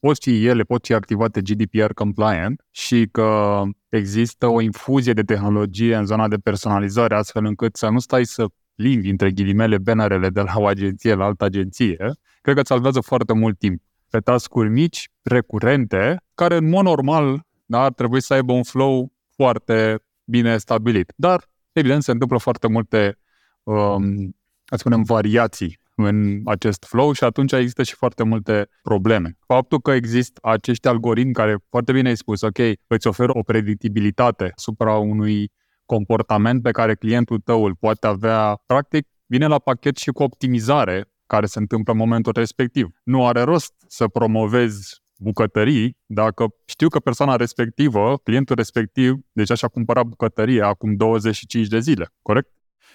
pot 0.00 0.22
fi 0.22 0.46
ele, 0.46 0.62
pot 0.62 0.86
fi 0.86 0.92
activate 0.92 1.40
GDPR 1.40 1.92
compliant 1.94 2.64
și 2.70 3.08
că 3.12 3.62
există 3.88 4.46
o 4.46 4.60
infuzie 4.60 5.12
de 5.12 5.22
tehnologie 5.22 5.96
în 5.96 6.06
zona 6.06 6.28
de 6.28 6.36
personalizare 6.36 7.14
astfel 7.14 7.44
încât 7.44 7.76
să 7.76 7.88
nu 7.88 7.98
stai 7.98 8.24
să 8.24 8.46
plimbi 8.80 9.08
între 9.08 9.30
ghilimele 9.30 9.78
bannerele 9.78 10.28
de 10.30 10.40
la 10.40 10.52
o 10.56 10.66
agenție 10.66 11.14
la 11.14 11.24
altă 11.24 11.44
agenție, 11.44 11.96
cred 12.40 12.54
că 12.54 12.60
îți 12.60 12.68
salvează 12.68 13.00
foarte 13.00 13.32
mult 13.32 13.58
timp 13.58 13.82
pe 14.10 14.18
tascuri 14.18 14.68
mici, 14.68 15.10
recurente, 15.22 16.22
care 16.34 16.56
în 16.56 16.68
mod 16.68 16.84
normal 16.84 17.46
da, 17.66 17.82
ar 17.82 17.92
trebui 17.92 18.22
să 18.22 18.34
aibă 18.34 18.52
un 18.52 18.62
flow 18.62 19.12
foarte 19.34 20.02
bine 20.24 20.58
stabilit. 20.58 21.12
Dar, 21.16 21.44
evident, 21.72 22.02
se 22.02 22.10
întâmplă 22.10 22.38
foarte 22.38 22.68
multe, 22.68 23.18
um, 23.62 24.36
să 24.64 24.76
spunem, 24.76 25.02
variații 25.02 25.80
în 25.94 26.40
acest 26.44 26.84
flow 26.84 27.12
și 27.12 27.24
atunci 27.24 27.52
există 27.52 27.82
și 27.82 27.94
foarte 27.94 28.22
multe 28.22 28.68
probleme. 28.82 29.36
Faptul 29.46 29.80
că 29.80 29.90
există 29.90 30.40
acești 30.42 30.88
algoritmi 30.88 31.32
care, 31.32 31.56
foarte 31.68 31.92
bine 31.92 32.08
ai 32.08 32.16
spus, 32.16 32.40
ok, 32.40 32.58
îți 32.86 33.06
oferă 33.06 33.30
o 33.34 33.42
predictibilitate 33.42 34.52
asupra 34.56 34.96
unui 34.96 35.50
comportament 35.94 36.62
pe 36.62 36.70
care 36.70 36.94
clientul 36.94 37.38
tău 37.38 37.64
îl 37.64 37.74
poate 37.74 38.06
avea, 38.06 38.62
practic, 38.66 39.06
vine 39.26 39.46
la 39.46 39.58
pachet 39.58 39.96
și 39.96 40.10
cu 40.10 40.22
optimizare 40.22 41.12
care 41.26 41.46
se 41.46 41.58
întâmplă 41.58 41.92
în 41.92 41.98
momentul 41.98 42.32
respectiv. 42.36 42.88
Nu 43.04 43.26
are 43.26 43.40
rost 43.40 43.74
să 43.86 44.08
promovezi 44.08 45.02
bucătării 45.16 45.96
dacă 46.06 46.54
știu 46.64 46.88
că 46.88 46.98
persoana 46.98 47.36
respectivă, 47.36 48.16
clientul 48.22 48.56
respectiv, 48.56 49.18
deja 49.32 49.54
și-a 49.54 49.68
cumpărat 49.68 50.04
bucătărie 50.04 50.62
acum 50.62 50.96
25 50.96 51.66
de 51.66 51.78
zile, 51.78 52.12
corect? 52.22 52.50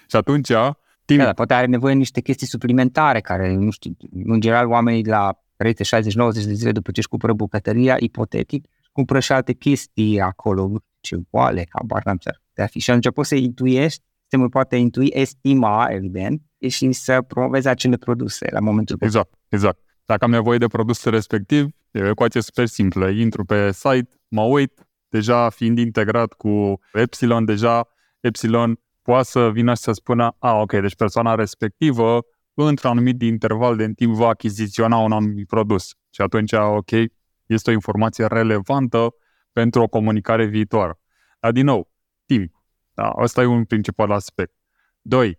Și 0.08 0.16
atunci 0.16 0.52
Timp. 1.04 1.20
Da, 1.20 1.32
poate 1.32 1.54
are 1.54 1.66
nevoie 1.66 1.92
de 1.92 1.98
niște 1.98 2.20
chestii 2.20 2.46
suplimentare 2.46 3.20
care, 3.20 3.54
nu 3.54 3.70
știu, 3.70 3.96
în 4.24 4.40
general 4.40 4.66
oamenii 4.66 5.06
la 5.06 5.40
30, 5.56 5.86
60, 5.86 6.14
90 6.14 6.44
de 6.44 6.52
zile 6.52 6.72
după 6.72 6.90
ce 6.90 6.98
își 6.98 7.08
cumpără 7.08 7.32
bucătăria, 7.32 7.96
ipotetic, 7.98 8.66
cumpără 8.92 9.20
și 9.20 9.32
alte 9.32 9.52
chestii 9.52 10.20
acolo, 10.20 10.62
nu 10.66 10.78
știu 10.78 10.95
ce 11.06 11.16
boale, 11.30 11.66
habar 11.68 12.02
n-am 12.04 12.16
ce 12.16 12.30
ar 12.56 12.68
fi. 12.68 12.78
Și 12.78 12.90
atunci 12.90 13.14
poți 13.14 13.28
să 13.28 13.34
intuiești, 13.34 14.02
sistemul 14.20 14.48
poate 14.48 14.76
intui, 14.76 15.06
estima, 15.06 15.86
evident, 15.90 16.42
și 16.68 16.92
să 16.92 17.22
promovezi 17.22 17.68
acele 17.68 17.96
produse 17.96 18.46
la 18.50 18.60
momentul 18.60 18.96
Exact, 19.00 19.34
exact. 19.48 19.78
Dacă 20.04 20.24
am 20.24 20.30
nevoie 20.30 20.58
de 20.58 20.66
produsul 20.66 21.10
respectiv, 21.10 21.68
e 21.90 22.00
o 22.02 22.08
ecuație 22.08 22.40
super 22.40 22.66
simplă. 22.66 23.08
Intru 23.08 23.44
pe 23.44 23.72
site, 23.72 24.08
mă 24.28 24.42
uit, 24.42 24.86
deja 25.08 25.50
fiind 25.50 25.78
integrat 25.78 26.32
cu 26.32 26.80
Epsilon, 26.92 27.44
deja 27.44 27.88
Epsilon 28.20 28.80
poate 29.02 29.24
să 29.24 29.50
vină 29.50 29.74
și 29.74 29.82
să 29.82 29.92
spună, 29.92 30.36
a, 30.38 30.52
ok, 30.52 30.72
deci 30.72 30.96
persoana 30.96 31.34
respectivă, 31.34 32.22
într-un 32.54 32.90
anumit 32.90 33.22
interval 33.22 33.76
de 33.76 33.92
timp, 33.92 34.14
va 34.14 34.28
achiziționa 34.28 34.96
un 34.96 35.12
anumit 35.12 35.46
produs. 35.46 35.94
Și 36.10 36.20
atunci, 36.20 36.52
ok, 36.52 36.90
este 37.46 37.70
o 37.70 37.72
informație 37.72 38.26
relevantă 38.26 39.14
pentru 39.56 39.82
o 39.82 39.86
comunicare 39.86 40.44
viitoare. 40.44 40.98
Dar, 41.40 41.52
din 41.52 41.64
nou, 41.64 41.90
timp. 42.26 42.52
Da, 42.94 43.14
ăsta 43.18 43.42
e 43.42 43.44
un 43.44 43.64
principal 43.64 44.10
aspect. 44.10 44.54
Doi, 45.02 45.38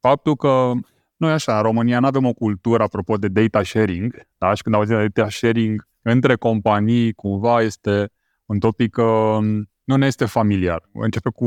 faptul 0.00 0.36
că 0.36 0.72
noi 1.16 1.32
așa, 1.32 1.56
în 1.56 1.62
România 1.62 2.00
nu 2.00 2.06
avem 2.06 2.24
o 2.24 2.32
cultură 2.32 2.82
apropo 2.82 3.16
de 3.16 3.28
data 3.28 3.62
sharing, 3.62 4.26
da? 4.38 4.54
și 4.54 4.62
când 4.62 4.74
auzim 4.74 4.96
de 4.96 5.08
data 5.08 5.30
sharing 5.30 5.88
între 6.02 6.36
companii, 6.36 7.12
cumva 7.12 7.62
este 7.62 8.10
un 8.46 8.58
topic 8.58 8.96
um, 8.96 9.70
nu 9.84 9.96
ne 9.96 10.06
este 10.06 10.24
familiar. 10.24 10.88
Începe 10.92 11.30
cu 11.30 11.46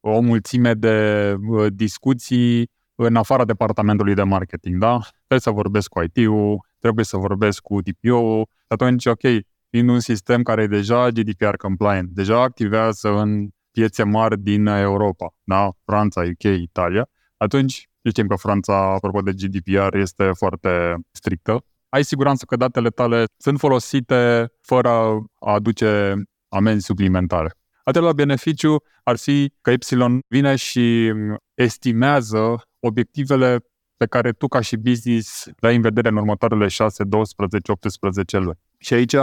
o 0.00 0.20
mulțime 0.20 0.74
de 0.74 1.34
uh, 1.48 1.66
discuții 1.72 2.70
în 2.94 3.16
afara 3.16 3.44
departamentului 3.44 4.14
de 4.14 4.22
marketing, 4.22 4.80
da? 4.80 4.98
Trebuie 5.16 5.40
să 5.40 5.50
vorbesc 5.50 5.88
cu 5.88 6.02
IT-ul, 6.02 6.66
trebuie 6.78 7.04
să 7.04 7.16
vorbesc 7.16 7.60
cu 7.60 7.80
DPO-ul, 7.80 8.48
atunci, 8.66 9.06
ok, 9.06 9.22
fiind 9.70 9.88
un 9.88 10.00
sistem 10.00 10.42
care 10.42 10.62
e 10.62 10.66
deja 10.66 11.08
GDPR 11.08 11.54
compliant, 11.56 12.08
deja 12.08 12.42
activează 12.42 13.08
în 13.08 13.48
piețe 13.70 14.02
mari 14.02 14.38
din 14.38 14.66
Europa, 14.66 15.34
da? 15.44 15.70
Franța, 15.84 16.20
UK, 16.20 16.42
Italia, 16.42 17.08
atunci 17.36 17.88
știm 18.08 18.26
că 18.26 18.34
Franța, 18.34 18.92
apropo 18.94 19.20
de 19.20 19.32
GDPR, 19.32 19.94
este 19.94 20.30
foarte 20.36 20.94
strictă. 21.10 21.64
Ai 21.88 22.04
siguranță 22.04 22.44
că 22.44 22.56
datele 22.56 22.88
tale 22.88 23.24
sunt 23.36 23.58
folosite 23.58 24.52
fără 24.60 24.88
a 24.88 25.52
aduce 25.52 26.22
amenzi 26.48 26.84
suplimentare. 26.84 27.52
Al 27.84 27.92
treilea 27.92 28.12
beneficiu 28.12 28.76
ar 29.02 29.16
fi 29.16 29.52
că 29.60 29.70
Epsilon 29.70 30.20
vine 30.28 30.56
și 30.56 31.12
estimează 31.54 32.62
obiectivele 32.80 33.58
pe 33.96 34.06
care 34.06 34.32
tu 34.32 34.48
ca 34.48 34.60
și 34.60 34.76
business 34.76 35.46
le 35.56 35.68
ai 35.68 35.76
în 35.76 35.82
vedere 35.82 36.08
în 36.08 36.16
următoarele 36.16 36.68
6, 36.68 37.04
12, 37.04 37.72
18 37.72 38.38
luni. 38.38 38.58
Și 38.78 38.94
aici, 38.94 39.14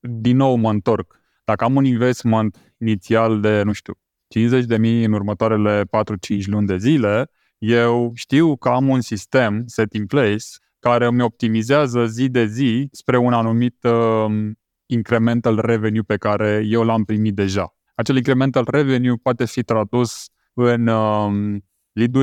din 0.00 0.36
nou 0.36 0.54
mă 0.54 0.70
întorc. 0.70 1.20
Dacă 1.44 1.64
am 1.64 1.76
un 1.76 1.84
investment 1.84 2.74
inițial 2.78 3.40
de, 3.40 3.62
nu 3.62 3.72
știu, 3.72 3.94
50 4.28 4.64
de 4.64 4.76
mii 4.76 5.04
în 5.04 5.12
următoarele 5.12 5.84
4-5 5.84 6.44
luni 6.44 6.66
de 6.66 6.76
zile, 6.76 7.30
eu 7.58 8.12
știu 8.14 8.56
că 8.56 8.68
am 8.68 8.88
un 8.88 9.00
sistem 9.00 9.62
set 9.66 9.92
in 9.92 10.06
place 10.06 10.44
care 10.78 11.06
îmi 11.06 11.22
optimizează 11.22 12.06
zi 12.06 12.28
de 12.28 12.46
zi 12.46 12.88
spre 12.92 13.16
un 13.16 13.32
anumit 13.32 13.84
uh, 13.84 14.50
incremental 14.86 15.58
revenue 15.60 16.02
pe 16.02 16.16
care 16.16 16.62
eu 16.66 16.84
l-am 16.84 17.04
primit 17.04 17.34
deja. 17.34 17.74
Acel 17.94 18.16
incremental 18.16 18.64
revenue 18.70 19.14
poate 19.22 19.44
fi 19.44 19.62
tradus 19.62 20.28
în 20.54 20.86
um, 20.86 21.64
lead 21.92 22.14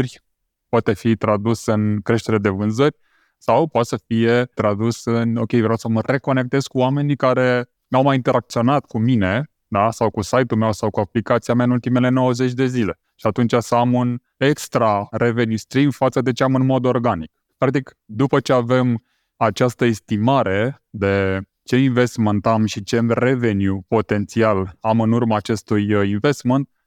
poate 0.70 0.94
fi 0.94 1.16
tradus 1.16 1.66
în 1.66 2.02
creștere 2.02 2.38
de 2.38 2.50
vânzări 2.50 2.96
sau 3.38 3.68
poate 3.68 3.88
să 3.88 4.00
fie 4.08 4.46
tradus 4.46 5.06
în, 5.06 5.36
ok, 5.36 5.52
vreau 5.52 5.76
să 5.76 5.88
mă 5.88 6.02
reconectez 6.06 6.66
cu 6.66 6.78
oamenii 6.78 7.16
care 7.16 7.70
n-au 7.88 8.04
mai 8.04 8.16
interacționat 8.16 8.86
cu 8.86 8.98
mine 8.98 9.52
da? 9.68 9.92
sau 9.92 10.10
cu 10.10 10.22
site-ul 10.22 10.60
meu 10.60 10.72
sau 10.72 10.90
cu 10.90 11.00
aplicația 11.00 11.54
mea 11.54 11.66
în 11.66 11.72
ultimele 11.72 12.10
90 12.10 12.54
de 12.54 12.66
zile. 12.66 13.00
Și 13.16 13.28
atunci 13.28 13.54
să 13.60 13.76
am 13.76 13.94
un 13.94 14.20
extra 14.38 15.08
revenue 15.12 15.56
stream 15.56 15.90
față 15.90 16.22
de 16.22 16.32
ce 16.32 16.44
am 16.44 16.56
în 16.56 16.66
mod 16.66 16.86
organic. 16.86 17.32
Practic, 17.58 17.98
după 18.06 18.40
ce 18.40 18.54
avem 18.54 19.04
această 19.36 19.86
estimare 19.86 20.84
de 20.90 21.42
ce 21.64 21.78
investment 21.78 22.46
am 22.46 22.66
și 22.66 22.84
ce 22.84 23.02
revenue 23.08 23.80
potențial 23.88 24.78
am 24.80 25.02
în 25.02 25.12
urma 25.12 25.36
acestui 25.36 25.94
uh, 25.94 26.08
investment, 26.08 26.70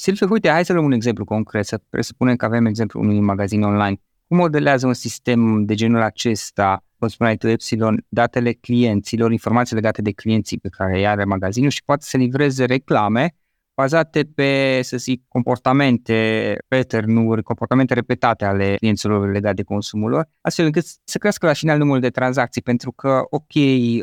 Silviu, 0.00 0.28
uite, 0.30 0.48
hai 0.48 0.64
să 0.64 0.72
luăm 0.72 0.84
un 0.84 0.92
exemplu 0.92 1.24
concret, 1.24 1.66
să 1.66 1.80
presupunem 1.90 2.36
că 2.36 2.44
avem 2.44 2.66
exemplu 2.66 3.00
unui 3.00 3.20
magazin 3.20 3.62
online. 3.62 4.00
Cum 4.28 4.36
modelează 4.36 4.86
un 4.86 4.92
sistem 4.92 5.64
de 5.64 5.74
genul 5.74 6.00
acesta, 6.00 6.84
cum 6.98 7.08
spuneai 7.08 7.36
tu, 7.36 7.48
Epsilon, 7.48 8.04
datele 8.08 8.52
clienților, 8.52 9.32
informații 9.32 9.74
legate 9.74 10.02
de 10.02 10.12
clienții 10.12 10.58
pe 10.58 10.68
care 10.68 10.98
îi 10.98 11.06
are 11.06 11.24
magazinul 11.24 11.70
și 11.70 11.84
poate 11.84 12.04
să 12.04 12.16
livreze 12.16 12.64
reclame 12.64 13.34
bazate 13.74 14.24
pe, 14.24 14.80
să 14.82 14.96
zic, 14.96 15.22
comportamente, 15.28 16.56
pattern 16.68 17.40
comportamente 17.42 17.94
repetate 17.94 18.44
ale 18.44 18.76
clienților 18.76 19.30
legate 19.30 19.54
de 19.54 19.62
consumul 19.62 20.10
lor, 20.10 20.28
astfel 20.40 20.64
încât 20.64 20.84
să 21.04 21.18
crească 21.18 21.46
la 21.46 21.52
final 21.52 21.78
numărul 21.78 22.00
de 22.00 22.10
tranzacții, 22.10 22.62
pentru 22.62 22.92
că, 22.92 23.22
ok, 23.30 23.52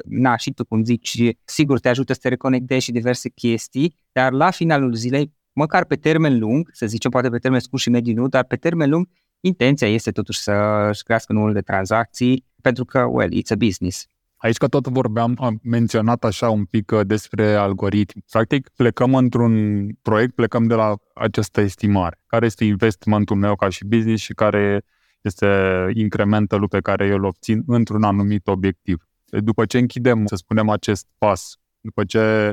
na, 0.06 0.38
și 0.38 0.52
tu 0.52 0.66
cum 0.66 0.84
zici, 0.84 1.36
sigur 1.46 1.80
te 1.80 1.90
ajută 1.90 2.14
să 2.14 2.20
te 2.22 2.30
reconectezi 2.30 2.84
și 2.84 2.92
diverse 2.92 3.30
chestii, 3.30 3.96
dar 4.12 4.32
la 4.32 4.50
finalul 4.50 4.94
zilei 4.94 5.34
măcar 5.56 5.86
pe 5.86 5.96
termen 5.96 6.40
lung, 6.40 6.70
să 6.72 6.86
zicem 6.86 7.12
poate 7.12 7.30
pe 7.30 7.38
termen 7.38 7.60
scurt 7.60 7.82
și 7.82 7.90
mediu 7.90 8.14
nu, 8.14 8.28
dar 8.28 8.44
pe 8.44 8.56
termen 8.56 8.90
lung, 8.90 9.08
intenția 9.40 9.88
este 9.88 10.12
totuși 10.12 10.40
să 10.40 10.90
crească 11.04 11.34
numărul 11.34 11.54
de 11.54 11.62
tranzacții, 11.62 12.46
pentru 12.62 12.86
că, 12.86 13.00
well, 13.00 13.32
it's 13.34 13.52
a 13.52 13.56
business. 13.56 14.08
Aici 14.36 14.58
că 14.58 14.68
tot 14.68 14.88
vorbeam, 14.88 15.36
am 15.40 15.60
menționat 15.64 16.24
așa 16.24 16.50
un 16.50 16.66
pic 16.66 16.92
uh, 16.92 17.06
despre 17.06 17.54
algoritmi. 17.54 18.24
Practic, 18.32 18.70
plecăm 18.76 19.16
într-un 19.16 19.88
proiect, 20.02 20.36
plecăm 20.36 20.68
de 20.68 20.74
la 20.74 20.96
această 21.14 21.62
estimare. 21.62 22.22
Care 22.28 22.46
este 22.46 22.66
investmentul 22.66 23.36
meu 23.36 23.56
ca 23.56 23.70
și 23.70 23.86
business 23.86 24.24
și 24.24 24.34
care 24.34 24.86
este 25.22 25.48
incrementul 25.94 26.68
pe 26.68 26.80
care 26.80 27.06
eu 27.06 27.16
îl 27.16 27.24
obțin 27.24 27.64
într-un 27.68 28.04
anumit 28.04 28.48
obiectiv. 28.48 29.08
După 29.26 29.66
ce 29.66 29.78
închidem, 29.78 30.26
să 30.26 30.36
spunem, 30.36 30.70
acest 30.70 31.08
pas, 31.18 31.56
după 31.82 32.04
ce 32.04 32.20
Uh, 32.20 32.52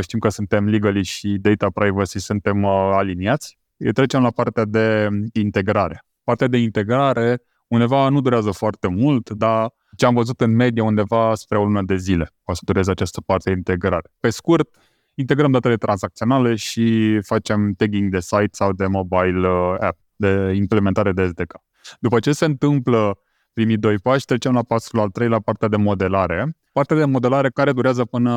știm 0.00 0.18
că 0.18 0.28
suntem 0.28 0.68
legally 0.68 1.02
și 1.02 1.28
data 1.28 1.70
privacy 1.70 2.18
suntem 2.18 2.62
uh, 2.62 2.90
aliniați. 2.92 3.58
Trecem 3.92 4.22
la 4.22 4.30
partea 4.30 4.64
de 4.64 5.08
integrare. 5.32 6.04
Partea 6.24 6.46
de 6.46 6.58
integrare 6.58 7.42
undeva 7.66 8.08
nu 8.08 8.20
durează 8.20 8.50
foarte 8.50 8.88
mult, 8.88 9.30
dar 9.30 9.72
ce 9.96 10.06
am 10.06 10.14
văzut 10.14 10.40
în 10.40 10.54
medie 10.54 10.82
undeva 10.82 11.34
spre 11.34 11.58
o 11.58 11.64
lună 11.64 11.82
de 11.82 11.96
zile 11.96 12.30
o 12.44 12.54
să 12.54 12.60
dureze 12.64 12.90
această 12.90 13.20
parte 13.20 13.50
de 13.50 13.56
integrare. 13.56 14.10
Pe 14.20 14.30
scurt, 14.30 14.68
integrăm 15.14 15.50
datele 15.50 15.76
tranzacționale 15.76 16.54
și 16.54 17.18
facem 17.22 17.72
tagging 17.72 18.10
de 18.10 18.20
site 18.20 18.48
sau 18.50 18.72
de 18.72 18.86
mobile 18.86 19.48
uh, 19.48 19.76
app, 19.80 19.98
de 20.16 20.52
implementare 20.54 21.12
de 21.12 21.26
SDK. 21.26 21.54
După 22.00 22.20
ce 22.20 22.32
se 22.32 22.44
întâmplă 22.44 23.18
primii 23.54 23.76
doi 23.76 23.98
pași, 23.98 24.24
trecem 24.24 24.52
la 24.52 24.62
pasul 24.62 25.00
al 25.00 25.08
treilea, 25.08 25.40
partea 25.40 25.68
de 25.68 25.76
modelare. 25.76 26.56
Partea 26.72 26.96
de 26.96 27.04
modelare 27.04 27.50
care 27.50 27.72
durează 27.72 28.04
până 28.04 28.30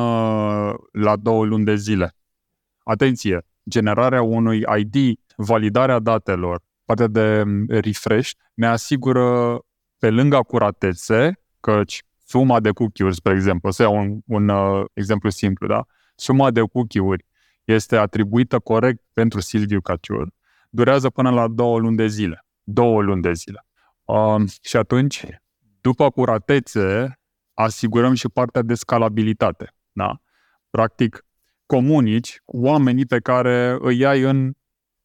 la 0.92 1.16
două 1.16 1.44
luni 1.44 1.64
de 1.64 1.74
zile. 1.74 2.14
Atenție! 2.78 3.46
Generarea 3.68 4.22
unui 4.22 4.64
ID, 4.78 5.18
validarea 5.36 5.98
datelor, 5.98 6.62
partea 6.84 7.06
de 7.06 7.44
refresh, 7.68 8.30
ne 8.54 8.66
asigură 8.66 9.58
pe 9.98 10.10
lângă 10.10 10.36
acuratețe, 10.36 11.40
căci 11.60 12.02
suma 12.24 12.60
de 12.60 12.70
cookie-uri, 12.70 13.14
spre 13.14 13.32
exemplu, 13.32 13.70
să 13.70 13.82
iau 13.82 13.96
un, 13.96 14.20
un 14.26 14.48
uh, 14.48 14.84
exemplu 14.92 15.30
simplu, 15.30 15.66
da? 15.66 15.86
Suma 16.14 16.50
de 16.50 16.60
cookie-uri 16.72 17.26
este 17.64 17.96
atribuită 17.96 18.58
corect 18.58 19.02
pentru 19.12 19.40
Silviu 19.40 19.80
Caciur, 19.80 20.28
durează 20.70 21.10
până 21.10 21.30
la 21.30 21.48
două 21.48 21.78
luni 21.78 21.96
de 21.96 22.06
zile. 22.06 22.46
Două 22.62 23.02
luni 23.02 23.22
de 23.22 23.32
zile. 23.32 23.67
Uh, 24.08 24.42
și 24.62 24.76
atunci, 24.76 25.26
după 25.80 26.04
acuratețe, 26.04 27.18
asigurăm 27.54 28.14
și 28.14 28.28
partea 28.28 28.62
de 28.62 28.74
scalabilitate. 28.74 29.74
Da? 29.92 30.20
Practic, 30.70 31.26
comunici 31.66 32.42
oamenii 32.44 33.06
pe 33.06 33.18
care 33.18 33.76
îi 33.80 34.06
ai 34.06 34.20
în 34.20 34.52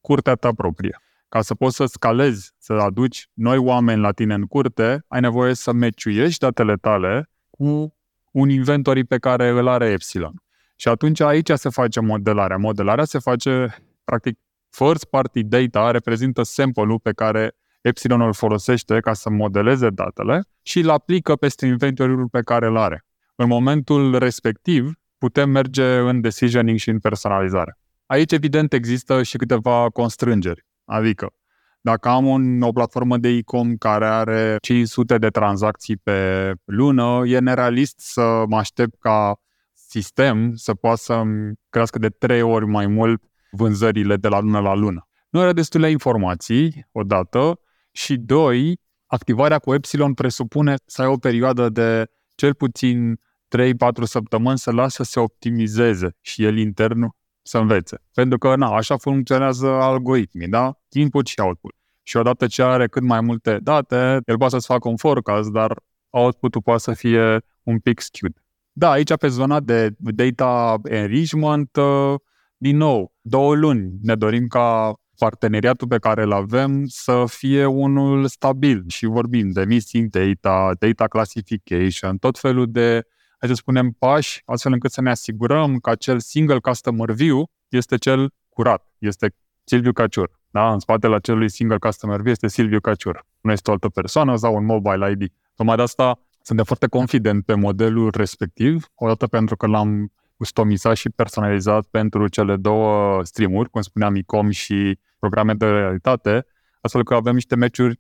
curtea 0.02 0.36
ta 0.36 0.52
proprie. 0.52 1.02
Ca 1.30 1.42
să 1.42 1.56
poți 1.56 1.76
să 1.76 1.86
scalezi, 1.86 2.52
să 2.58 2.74
aduci 2.74 3.30
noi 3.34 3.58
oameni 3.58 4.02
la 4.02 4.12
tine 4.12 4.34
în 4.34 4.44
curte, 4.44 5.06
ai 5.08 5.22
nevoie 5.22 5.54
să 5.54 5.72
meciuiești 5.72 6.39
datele 6.39 6.76
tale 6.76 7.30
cu 7.50 7.96
un 8.32 8.50
inventory 8.50 9.04
pe 9.04 9.18
care 9.18 9.50
îl 9.50 9.68
are 9.68 9.89
Epsilon. 9.89 10.44
Și 10.76 10.88
atunci 10.88 11.20
aici 11.20 11.52
se 11.54 11.70
face 11.70 12.00
modelarea. 12.00 12.58
Modelarea 12.58 13.06
se 13.06 13.20
face, 13.20 13.76
practic, 14.04 14.39
first 14.70 15.06
party 15.06 15.44
data 15.44 15.92
reprezintă 15.92 16.44
sample-ul 16.44 17.00
pe 17.00 17.12
care 17.12 17.56
Epsilon 17.84 18.22
îl 18.22 18.34
folosește 18.34 19.00
ca 19.00 19.13
să 19.13 19.30
modeleze 19.30 19.89
datele 19.89 20.43
și 20.62 20.80
îl 20.80 20.89
aplică 20.89 21.36
peste 21.36 21.65
inventoriul 21.65 22.28
pe 22.28 22.41
care 22.41 22.65
îl 22.65 22.78
are. 22.78 23.06
În 23.36 23.48
momentul 23.48 24.17
respectiv, 24.17 24.93
putem 25.17 25.50
merge 25.50 25.98
în 25.98 26.22
decisioning 26.22 26.78
și 26.78 26.89
în 26.89 27.00
personalizare. 27.00 27.78
Aici, 28.06 28.32
evident, 28.32 28.74
există 28.74 29.24
și 29.24 29.38
câteva 29.38 29.89
constrângeri. 29.89 30.65
Adică, 30.86 31.34
dacă 31.82 32.10
am 32.10 32.26
un, 32.26 32.62
o 32.62 32.72
platformă 32.72 33.17
de 33.17 33.28
e-com 33.28 33.76
care 33.76 34.06
are 34.06 34.58
500 34.62 35.17
de 35.17 35.30
tranzacții 35.30 35.98
pe 35.98 36.52
lună, 36.65 37.22
e 37.26 37.39
nerealist 37.39 38.00
să 38.00 38.43
mă 38.48 38.58
aștept 38.58 38.96
ca 39.00 39.39
sistem 39.74 40.56
să 40.56 40.74
poată 40.74 40.98
să 40.98 41.24
crească 41.69 42.00
de 42.00 42.10
trei 42.10 42.41
ori 42.41 42.65
mai 42.65 42.88
mult 42.88 43.24
vânzările 43.52 44.15
de 44.15 44.28
la 44.28 44.39
lună 44.39 44.60
la 44.60 44.74
lună. 44.74 45.08
Nu 45.30 45.39
are 45.39 45.54
destule 45.54 45.89
informații, 45.89 46.88
odată, 46.91 47.60
și 47.94 48.18
doi, 48.18 48.80
activarea 49.06 49.60
cu 49.60 49.74
Epsilon 49.74 50.14
presupune 50.14 50.76
să 50.86 51.02
ai 51.02 51.08
o 51.08 51.18
perioadă 51.18 51.70
de 51.70 52.10
cel 52.36 52.54
puțin 52.54 53.20
3-4 53.58 54.04
săptămâni 54.04 54.58
să 54.58 54.72
lasă 54.72 55.04
să 55.04 55.12
se 55.12 55.20
optimizeze 55.20 56.18
și 56.22 56.44
el 56.44 56.58
intern 56.58 57.10
să 57.42 57.58
învețe. 57.58 58.02
Pentru 58.14 58.38
că, 58.38 58.56
na, 58.56 58.76
așa 58.76 58.98
funcționează 58.98 59.68
algoritmii, 59.68 60.48
da? 60.48 60.80
Input 60.90 61.28
și 61.28 61.40
output. 61.40 61.76
Și 62.04 62.18
odată 62.18 62.48
ce 62.48 62.64
are 62.64 62.88
cât 62.88 63.04
mai 63.04 63.22
multe 63.22 63.60
date, 63.64 64.22
el 64.26 64.38
poate 64.38 64.54
să-ți 64.54 64.66
facă 64.66 64.88
un 64.88 64.98
forecast, 64.98 65.50
dar 65.50 65.76
output-ul 66.10 66.62
poate 66.62 66.82
să 66.82 66.94
fie 66.94 67.42
un 67.64 67.80
pic 67.80 68.00
skewed. 68.00 68.44
Da, 68.72 68.92
aici 68.92 69.16
pe 69.16 69.28
zona 69.28 69.60
de 69.60 69.96
data 69.98 70.82
enrichment, 70.84 71.76
uh, 71.76 72.16
din 72.58 72.78
nou, 72.78 73.14
două 73.22 73.56
luni. 73.56 73.92
Ne 74.02 74.16
dorim 74.16 74.48
ca 74.48 74.94
parteneriatul 75.17 75.88
pe 75.88 75.97
care 75.97 76.23
îl 76.23 76.32
avem 76.32 76.86
să 76.86 77.23
fie 77.28 77.65
unul 77.65 78.28
stabil 78.28 78.84
și 78.88 79.06
vorbim 79.06 79.52
de 79.52 79.65
missing 79.65 80.10
data, 80.10 80.71
data 80.80 81.08
classification, 81.08 82.17
tot 82.17 82.39
felul 82.39 82.71
de, 82.71 83.06
hai 83.39 83.49
să 83.49 83.56
spunem, 83.56 83.91
pași, 83.91 84.41
astfel 84.45 84.71
încât 84.71 84.91
să 84.91 85.02
ne 85.02 85.10
asigurăm 85.10 85.78
că 85.78 85.89
acel 85.89 86.19
single 86.19 86.60
customer 86.60 87.12
view 87.12 87.52
este 87.69 87.97
cel 87.97 88.34
curat, 88.49 88.93
este 88.97 89.36
Silviu 89.63 89.91
Caciur. 89.91 90.41
Da? 90.52 90.73
În 90.73 90.80
spatele 90.80 91.15
acelui 91.15 91.49
single 91.49 91.78
customer 91.78 92.19
view 92.19 92.32
este 92.32 92.47
Silviu 92.47 92.80
Caciur. 92.80 93.26
Nu 93.41 93.52
este 93.52 93.69
o 93.69 93.73
altă 93.73 93.89
persoană 93.89 94.36
sau 94.36 94.56
un 94.56 94.65
mobile 94.65 95.12
ID. 95.12 95.32
Tocmai 95.56 95.76
de 95.76 95.82
asta 95.82 96.19
sunt 96.41 96.62
foarte 96.65 96.88
confident 96.88 97.45
pe 97.45 97.54
modelul 97.54 98.12
respectiv, 98.15 98.88
odată 98.95 99.28
pentru 99.28 99.56
că 99.56 99.67
l-am 99.67 100.12
customizat 100.38 100.96
și 100.96 101.10
personalizat 101.10 101.86
pentru 101.86 102.28
cele 102.28 102.56
două 102.56 103.24
streamuri, 103.24 103.69
cum 103.69 103.82
spuneam, 103.82 104.15
ICOM 104.15 104.50
și 104.50 105.00
programe 105.19 105.54
de 105.54 105.65
realitate, 105.65 106.46
astfel 106.82 107.04
că 107.04 107.13
avem 107.13 107.34
niște 107.34 107.56
meciuri, 107.56 108.00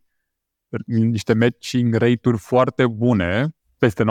niște 0.85 1.33
matching 1.33 1.95
rate-uri 1.95 2.37
foarte 2.37 2.87
bune, 2.87 3.55
peste 3.77 4.03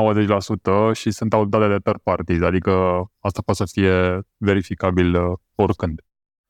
90% 0.93 0.93
și 0.93 1.11
sunt 1.11 1.33
auditate 1.33 1.69
de 1.69 1.79
third 1.79 2.01
parties, 2.03 2.43
adică 2.43 2.71
asta 3.19 3.43
poate 3.45 3.65
să 3.65 3.71
fie 3.73 4.21
verificabil 4.37 5.15
uh, 5.15 5.39
oricând. 5.55 6.01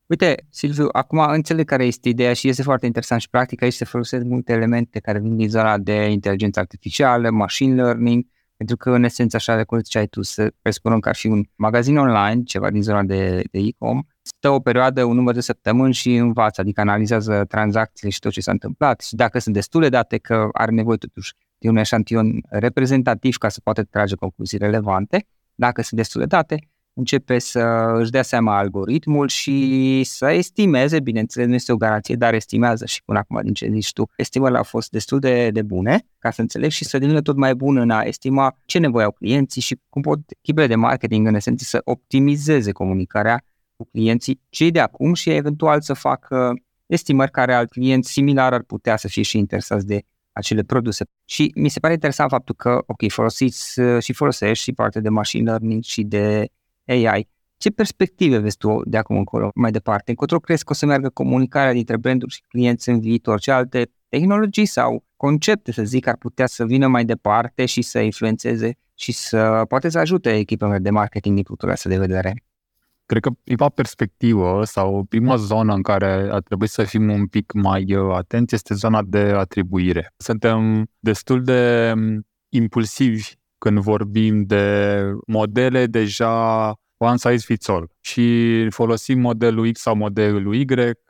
Uite, 0.07 0.47
Silviu, 0.51 0.89
acum 0.93 1.19
înțeleg 1.19 1.67
care 1.67 1.85
este 1.85 2.09
ideea 2.09 2.33
și 2.33 2.49
este 2.49 2.63
foarte 2.63 2.87
interesant 2.87 3.21
și 3.21 3.31
practic 3.31 3.63
aici 3.63 3.73
se 3.73 3.85
folosesc 3.85 4.25
multe 4.25 4.53
elemente 4.53 4.99
care 5.01 5.19
vin 5.19 5.37
din 5.37 5.49
zona 5.49 5.79
de 5.79 6.11
inteligență 6.11 6.61
artificială, 6.61 7.31
machine 7.31 7.75
learning, 7.75 8.25
Pentru 8.63 8.77
că, 8.77 8.91
în 8.91 9.05
esență, 9.05 9.37
așa 9.37 9.65
cum 9.65 9.79
ziceai 9.79 10.07
tu, 10.07 10.23
să 10.23 10.53
presupunem 10.61 11.01
ca 11.01 11.13
și 11.13 11.27
un 11.27 11.43
magazin 11.55 11.97
online, 11.97 12.43
ceva 12.43 12.71
din 12.71 12.83
zona 12.83 13.03
de, 13.03 13.43
de 13.51 13.59
e-com, 13.59 14.03
stă 14.23 14.51
o 14.51 14.61
perioadă, 14.61 15.05
un 15.05 15.15
număr 15.15 15.35
de 15.35 15.41
săptămâni 15.41 15.93
și 15.93 16.15
învață, 16.15 16.61
adică 16.61 16.81
analizează 16.81 17.45
tranzacțiile 17.45 18.11
și 18.11 18.19
tot 18.19 18.33
ce 18.33 18.41
s-a 18.41 18.51
întâmplat 18.51 19.01
și 19.01 19.15
dacă 19.15 19.39
sunt 19.39 19.55
destule 19.55 19.89
date 19.89 20.19
că 20.19 20.49
are 20.53 20.71
nevoie 20.71 20.97
totuși 20.97 21.35
de 21.59 21.69
un 21.69 21.77
eșantion 21.77 22.41
reprezentativ 22.49 23.37
ca 23.37 23.49
să 23.49 23.61
poată 23.61 23.83
trage 23.83 24.15
concluzii 24.15 24.59
relevante, 24.59 25.27
dacă 25.55 25.83
sunt 25.83 26.01
destule 26.01 26.27
date, 26.27 26.69
începe 26.95 27.39
să 27.39 27.93
își 27.99 28.11
dea 28.11 28.23
seama 28.23 28.59
algoritmul 28.59 29.29
și 29.29 30.03
să 30.05 30.31
estimeze, 30.31 31.01
bineînțeles 31.01 31.49
nu 31.49 31.55
este 31.55 31.73
o 31.73 31.77
garanție, 31.77 32.15
dar 32.15 32.35
estimează 32.35 32.87
și 32.87 33.03
până 33.05 33.19
acum 33.19 33.41
din 33.43 33.55
ce 33.55 33.71
zici 33.73 33.93
tu, 33.93 34.11
estimările 34.17 34.59
au 34.59 34.65
fost 34.65 34.91
destul 34.91 35.19
de, 35.19 35.51
de 35.51 35.63
bune, 35.63 36.07
ca 36.19 36.31
să 36.31 36.41
înțeleg 36.41 36.71
și 36.71 36.85
să 36.85 36.99
devină 36.99 37.21
tot 37.21 37.37
mai 37.37 37.55
bun 37.55 37.77
în 37.77 37.91
a 37.91 38.03
estima 38.03 38.57
ce 38.65 38.79
nevoie 38.79 39.05
au 39.05 39.13
clienții 39.13 39.61
și 39.61 39.81
cum 39.89 40.03
pot 40.03 40.19
echipele 40.29 40.67
de 40.67 40.75
marketing 40.75 41.27
în 41.27 41.35
esență 41.35 41.65
să 41.65 41.81
optimizeze 41.85 42.73
comunicarea 42.73 43.45
cu 43.77 43.85
clienții 43.85 44.41
cei 44.49 44.71
de 44.71 44.81
acum 44.81 45.15
și 45.15 45.31
eventual 45.31 45.81
să 45.81 45.93
facă 45.93 46.55
estimări 46.87 47.31
care 47.31 47.55
alt 47.55 47.71
client 47.71 48.05
similar 48.05 48.53
ar 48.53 48.63
putea 48.63 48.97
să 48.97 49.09
fie 49.09 49.23
și 49.23 49.39
interesați 49.39 49.87
de 49.87 50.03
acele 50.33 50.63
produse. 50.63 51.05
Și 51.25 51.53
mi 51.55 51.69
se 51.69 51.81
pare 51.81 51.93
interesant 51.93 52.31
faptul 52.31 52.55
că, 52.55 52.83
ok, 52.87 53.11
folosiți 53.11 53.81
și 54.01 54.13
folosești 54.13 54.65
și 54.65 54.73
parte 54.73 55.01
de 55.01 55.09
machine 55.09 55.45
learning 55.45 55.83
și 55.83 56.03
de 56.03 56.49
AI. 56.93 57.29
Ce 57.57 57.71
perspective 57.71 58.39
vezi 58.39 58.57
tu 58.57 58.81
de 58.85 58.97
acum 58.97 59.17
încolo, 59.17 59.51
mai 59.55 59.71
departe? 59.71 60.11
Încotro 60.11 60.39
crezi 60.39 60.65
că 60.65 60.73
o 60.73 60.75
să 60.75 60.87
meargă 60.87 61.09
comunicarea 61.09 61.73
dintre 61.73 61.97
branduri 61.97 62.33
și 62.33 62.43
clienți 62.49 62.89
în 62.89 63.01
viitor? 63.01 63.41
Ce 63.41 63.51
alte 63.51 63.91
tehnologii 64.09 64.67
sau 64.67 65.05
concepte, 65.17 65.73
să 65.73 65.83
zic, 65.83 66.07
ar 66.07 66.17
putea 66.17 66.47
să 66.47 66.65
vină 66.65 66.87
mai 66.87 67.05
departe 67.05 67.67
și 67.67 67.83
să 67.83 67.99
influențeze 67.99 68.79
și 68.95 69.13
să 69.13 69.65
poate 69.69 69.89
să 69.89 69.99
ajute 69.99 70.37
echipele 70.37 70.79
de 70.79 70.91
marketing 70.91 71.35
din 71.35 71.45
punctul 71.45 71.69
ăsta 71.69 71.89
de 71.89 71.99
vedere? 71.99 72.35
Cred 73.07 73.23
că 73.23 73.31
prima 73.45 73.69
perspectivă 73.69 74.65
sau 74.65 75.05
prima 75.09 75.37
zonă 75.37 75.75
în 75.75 75.83
care 75.83 76.29
ar 76.31 76.41
trebui 76.41 76.67
să 76.67 76.85
fim 76.85 77.11
un 77.11 77.27
pic 77.27 77.53
mai 77.53 77.95
uh, 77.95 78.15
atenți 78.15 78.55
este 78.55 78.75
zona 78.75 79.03
de 79.03 79.19
atribuire. 79.19 80.13
Suntem 80.17 80.87
destul 80.99 81.45
de 81.45 81.93
um, 81.95 82.27
impulsivi 82.49 83.33
când 83.59 83.79
vorbim 83.79 84.43
de 84.43 85.05
modele 85.27 85.87
deja 85.87 86.75
one 87.03 87.17
size 87.17 87.45
fits 87.45 87.69
all 87.69 87.91
și 88.01 88.67
folosim 88.71 89.21
modelul 89.21 89.73
X 89.73 89.81
sau 89.81 89.95
modelul 89.95 90.55
Y 90.55 90.67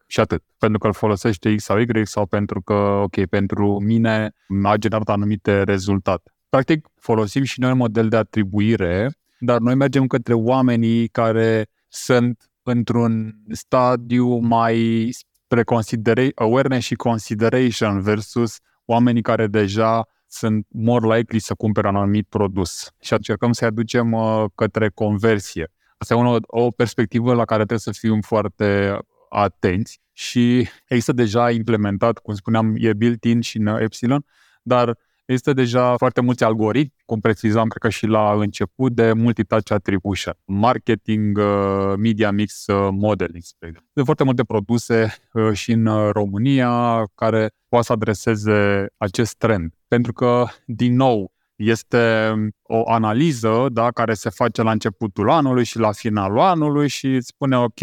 și 0.07 0.21
atât. 0.21 0.43
Pentru 0.59 0.79
că 0.79 0.87
îl 0.87 0.93
folosește 0.93 1.55
X 1.55 1.63
sau 1.63 1.79
Y 1.79 1.87
sau 2.07 2.27
pentru 2.27 2.61
că, 2.63 2.75
ok, 2.75 3.27
pentru 3.27 3.81
mine 3.81 4.33
a 4.63 4.77
generat 4.77 5.09
anumite 5.09 5.63
rezultate. 5.63 6.33
Practic, 6.49 6.89
folosim 7.01 7.43
și 7.43 7.61
noi 7.61 7.71
un 7.71 7.77
model 7.77 8.09
de 8.09 8.17
atribuire, 8.17 9.11
dar 9.39 9.59
noi 9.59 9.75
mergem 9.75 10.07
către 10.07 10.35
oamenii 10.35 11.09
care 11.09 11.67
sunt 11.89 12.51
într-un 12.63 13.35
stadiu 13.51 14.37
mai 14.37 15.09
spre 15.11 16.33
awareness 16.35 16.87
și 16.87 16.95
consideration 16.95 18.01
versus 18.01 18.57
oamenii 18.85 19.23
care 19.23 19.47
deja 19.47 20.07
sunt 20.27 20.67
more 20.69 21.17
likely 21.17 21.39
să 21.39 21.55
cumpere 21.55 21.89
un 21.89 21.97
anumit 21.97 22.27
produs 22.29 22.91
și 23.01 23.13
încercăm 23.13 23.53
să-i 23.53 23.67
aducem 23.67 24.13
uh, 24.13 24.45
către 24.55 24.89
conversie. 24.89 25.73
Asta 26.03 26.15
e 26.15 26.17
o, 26.17 26.37
o 26.47 26.71
perspectivă 26.71 27.35
la 27.35 27.45
care 27.45 27.65
trebuie 27.65 27.79
să 27.79 27.93
fim 27.93 28.21
foarte 28.21 28.99
atenți 29.29 30.01
și 30.13 30.69
există 30.89 31.13
deja 31.13 31.51
implementat, 31.51 32.19
cum 32.19 32.35
spuneam, 32.35 32.75
e 32.77 32.93
built-in 32.93 33.41
și 33.41 33.57
în 33.57 33.67
Epsilon, 33.67 34.25
dar 34.63 34.99
Există 35.25 35.53
deja 35.53 35.97
foarte 35.97 36.21
mulți 36.21 36.45
algoritmi, 36.45 37.03
cum 37.05 37.21
precizam, 37.21 37.69
cred 37.69 37.83
că 37.83 37.89
și 37.89 38.07
la 38.07 38.33
început, 38.33 38.93
de 38.93 39.13
multitouch 39.13 39.71
attribution, 39.71 40.35
marketing, 40.45 41.39
uh, 41.39 41.93
media 41.97 42.31
mix 42.31 42.67
uh, 42.67 42.89
modeling, 42.93 43.43
spre 43.43 43.67
exemplu. 43.69 43.91
Sunt 43.93 44.05
foarte 44.05 44.25
multe 44.25 44.45
produse 44.45 45.15
uh, 45.33 45.53
și 45.53 45.73
în 45.73 46.11
România 46.11 47.05
care 47.15 47.51
poate 47.69 47.87
să 47.87 47.93
adreseze 47.93 48.87
acest 48.97 49.37
trend. 49.37 49.75
Pentru 49.89 50.13
că, 50.13 50.45
din 50.67 50.95
nou, 50.95 51.32
este 51.57 52.33
o 52.63 52.91
analiză 52.91 53.67
da, 53.73 53.91
care 53.91 54.15
se 54.15 54.31
face 54.31 54.63
la 54.63 54.71
începutul 54.71 55.31
anului 55.31 55.65
și 55.65 55.79
la 55.79 55.93
finalul 55.93 56.39
anului 56.39 56.89
și 56.89 57.07
îți 57.07 57.27
spune, 57.27 57.57
ok, 57.57 57.81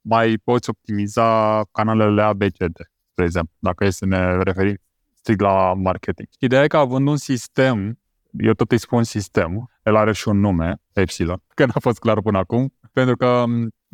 mai 0.00 0.38
poți 0.44 0.70
optimiza 0.70 1.62
canalele 1.72 2.22
ABCD, 2.22 2.76
spre 3.10 3.24
exemplu, 3.24 3.54
dacă 3.58 3.84
e 3.84 3.90
să 3.90 4.06
ne 4.06 4.42
referim 4.42 4.76
strict 5.14 5.40
la 5.40 5.74
marketing. 5.74 6.28
Ideea 6.38 6.62
e 6.62 6.66
că 6.66 6.76
având 6.76 7.08
un 7.08 7.16
sistem, 7.16 7.98
eu 8.30 8.52
tot 8.52 8.72
îi 8.72 8.78
spun 8.78 9.02
sistem, 9.02 9.70
el 9.82 9.96
are 9.96 10.12
și 10.12 10.28
un 10.28 10.40
nume, 10.40 10.76
Epsilon, 10.92 11.42
că 11.54 11.64
n-a 11.64 11.80
fost 11.80 11.98
clar 11.98 12.20
până 12.20 12.38
acum, 12.38 12.74
pentru 12.92 13.16
că 13.16 13.44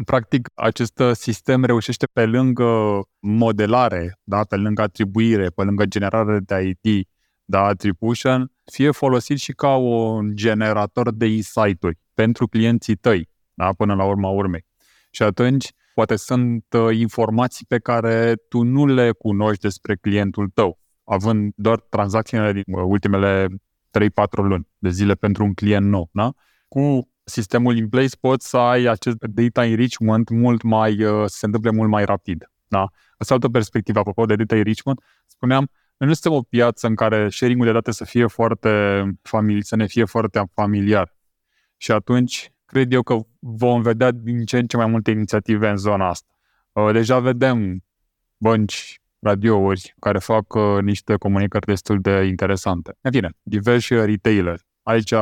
practic 0.05 0.51
acest 0.55 1.03
sistem 1.13 1.65
reușește 1.65 2.07
pe 2.13 2.27
lângă 2.27 3.01
modelare, 3.19 4.19
da, 4.23 4.41
pe 4.41 4.57
lângă 4.57 4.83
atribuire, 4.83 5.47
pe 5.49 5.63
lângă 5.63 5.85
generare 5.85 6.39
de 6.39 6.77
ID, 6.83 7.07
da, 7.45 7.65
attribution, 7.65 8.53
fie 8.73 8.91
folosit 8.91 9.39
și 9.39 9.53
ca 9.53 9.77
un 9.77 10.37
generator 10.37 11.13
de 11.13 11.27
insight-uri 11.27 11.99
pentru 12.15 12.47
clienții 12.47 12.97
tăi, 12.97 13.29
da, 13.55 13.73
până 13.73 13.95
la 13.95 14.05
urma 14.05 14.29
urmei. 14.29 14.65
Și 15.11 15.23
atunci, 15.23 15.73
poate 15.95 16.17
sunt 16.17 16.65
uh, 16.73 16.97
informații 16.97 17.65
pe 17.69 17.79
care 17.79 18.35
tu 18.49 18.63
nu 18.63 18.87
le 18.87 19.11
cunoști 19.11 19.63
despre 19.63 19.97
clientul 19.97 20.49
tău 20.55 20.79
având 21.05 21.53
doar 21.57 21.81
tranzacțiile 21.81 22.53
din 22.53 22.75
uh, 22.75 22.83
ultimele 22.87 23.47
3-4 23.49 23.51
luni 24.31 24.69
de 24.79 24.91
zile 24.91 25.15
pentru 25.15 25.45
un 25.45 25.55
client 25.55 25.87
nou. 25.87 26.09
Da? 26.13 26.33
Cu 26.69 27.09
sistemul 27.25 27.77
in 27.77 27.89
place 27.89 28.17
poți 28.21 28.49
să 28.49 28.57
ai 28.57 28.85
acest 28.85 29.17
data 29.19 29.65
enrichment 29.65 30.29
mult 30.29 30.63
mai, 30.63 31.05
uh, 31.05 31.25
să 31.27 31.37
se 31.37 31.47
întâmple 31.47 31.71
mult 31.71 31.91
mai 31.91 32.05
rapid. 32.05 32.51
Da? 32.69 32.87
Asta 33.17 33.33
e 33.33 33.37
altă 33.37 33.49
perspectivă, 33.49 33.99
apropo 33.99 34.25
de 34.25 34.37
data 34.37 34.57
enrichment. 34.57 35.01
Spuneam, 35.27 35.71
noi 35.97 36.09
nu 36.09 36.15
suntem 36.15 36.39
o 36.39 36.43
piață 36.43 36.87
în 36.87 36.95
care 36.95 37.29
sharing-ul 37.29 37.67
de 37.67 37.73
date 37.73 37.91
să 37.91 38.05
fie 38.05 38.27
foarte 38.27 39.03
familiar, 39.23 39.63
să 39.63 39.77
ne 39.77 39.87
fie 39.87 40.05
foarte 40.05 40.43
familiar. 40.53 41.17
Și 41.77 41.93
atunci, 41.93 42.53
cred 42.65 42.93
eu 42.93 43.03
că 43.03 43.19
vom 43.39 43.83
vedea 43.83 44.11
din 44.11 44.45
ce 44.45 44.59
în 44.59 44.67
ce 44.67 44.77
mai 44.77 44.87
multe 44.87 45.11
inițiative 45.11 45.69
în 45.69 45.77
zona 45.77 46.09
asta. 46.09 46.29
Uh, 46.73 46.93
deja 46.93 47.19
vedem 47.19 47.85
bănci 48.37 49.01
radiouri 49.19 49.95
care 49.99 50.19
fac 50.19 50.55
uh, 50.55 50.83
niște 50.83 51.17
comunicări 51.17 51.67
destul 51.67 52.01
de 52.01 52.25
interesante. 52.25 52.97
În 53.01 53.11
fine, 53.11 53.31
diversi 53.43 53.95
retailer. 53.95 54.61
Aici 54.83 55.15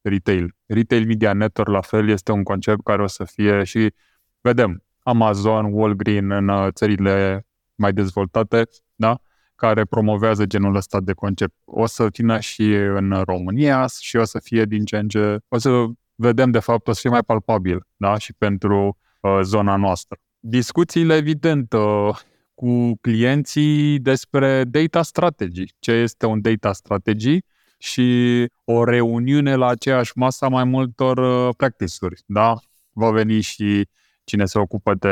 retail. 0.00 0.54
Retail 0.66 1.06
Media 1.06 1.32
Network 1.32 1.70
la 1.70 1.80
fel 1.80 2.08
este 2.08 2.32
un 2.32 2.42
concept 2.42 2.82
care 2.82 3.02
o 3.02 3.06
să 3.06 3.24
fie 3.24 3.64
și 3.64 3.92
vedem 4.40 4.84
Amazon, 5.02 5.72
Walgreen 5.72 6.30
în 6.30 6.48
uh, 6.48 6.68
țările 6.72 7.46
mai 7.74 7.92
dezvoltate, 7.92 8.68
da? 8.94 9.20
Care 9.66 9.84
promovează 9.84 10.46
genul 10.46 10.74
ăsta 10.74 11.00
de 11.00 11.12
concept. 11.12 11.54
O 11.64 11.86
să 11.86 12.06
vină 12.12 12.40
și 12.40 12.74
în 12.74 13.22
România 13.24 13.86
și 14.00 14.16
o 14.16 14.24
să 14.24 14.40
fie 14.42 14.64
din 14.64 14.84
ce 14.84 14.96
în 14.96 15.08
ce... 15.08 15.38
O 15.48 15.58
să 15.58 15.84
vedem, 16.14 16.50
de 16.50 16.58
fapt, 16.58 16.88
o 16.88 16.92
să 16.92 17.00
fie 17.00 17.10
mai 17.10 17.22
palpabil 17.22 17.86
da? 17.96 18.18
și 18.18 18.32
pentru 18.38 18.98
uh, 19.20 19.38
zona 19.42 19.76
noastră. 19.76 20.18
Discuțiile, 20.38 21.14
evident, 21.14 21.72
uh, 21.72 22.18
cu 22.54 22.96
clienții 23.00 23.98
despre 23.98 24.64
data 24.64 25.02
strategy, 25.02 25.64
ce 25.78 25.92
este 25.92 26.26
un 26.26 26.40
data 26.40 26.72
strategy 26.72 27.38
și 27.78 28.46
o 28.64 28.84
reuniune 28.84 29.54
la 29.54 29.66
aceeași 29.66 30.12
masă 30.14 30.44
a 30.44 30.48
mai 30.48 30.64
multor 30.64 31.18
uh, 31.18 31.54
practice-uri. 31.56 32.22
Da? 32.26 32.54
Va 32.92 33.10
veni 33.10 33.40
și 33.40 33.88
cine 34.24 34.44
se 34.44 34.58
ocupă 34.58 34.94
de 34.94 35.08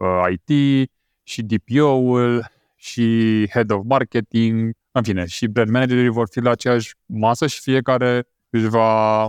uh, 0.00 0.24
IT, 0.30 0.90
și 1.22 1.42
DPO-ul, 1.42 2.44
și 2.80 3.46
Head 3.52 3.70
of 3.70 3.84
Marketing, 3.84 4.72
în 4.92 5.02
fine, 5.02 5.26
și 5.26 5.46
brand 5.46 5.70
managerii 5.70 6.08
vor 6.08 6.28
fi 6.30 6.40
la 6.40 6.50
aceeași 6.50 6.94
masă 7.06 7.46
și 7.46 7.60
fiecare 7.60 8.28
își 8.50 8.66
va 8.68 9.28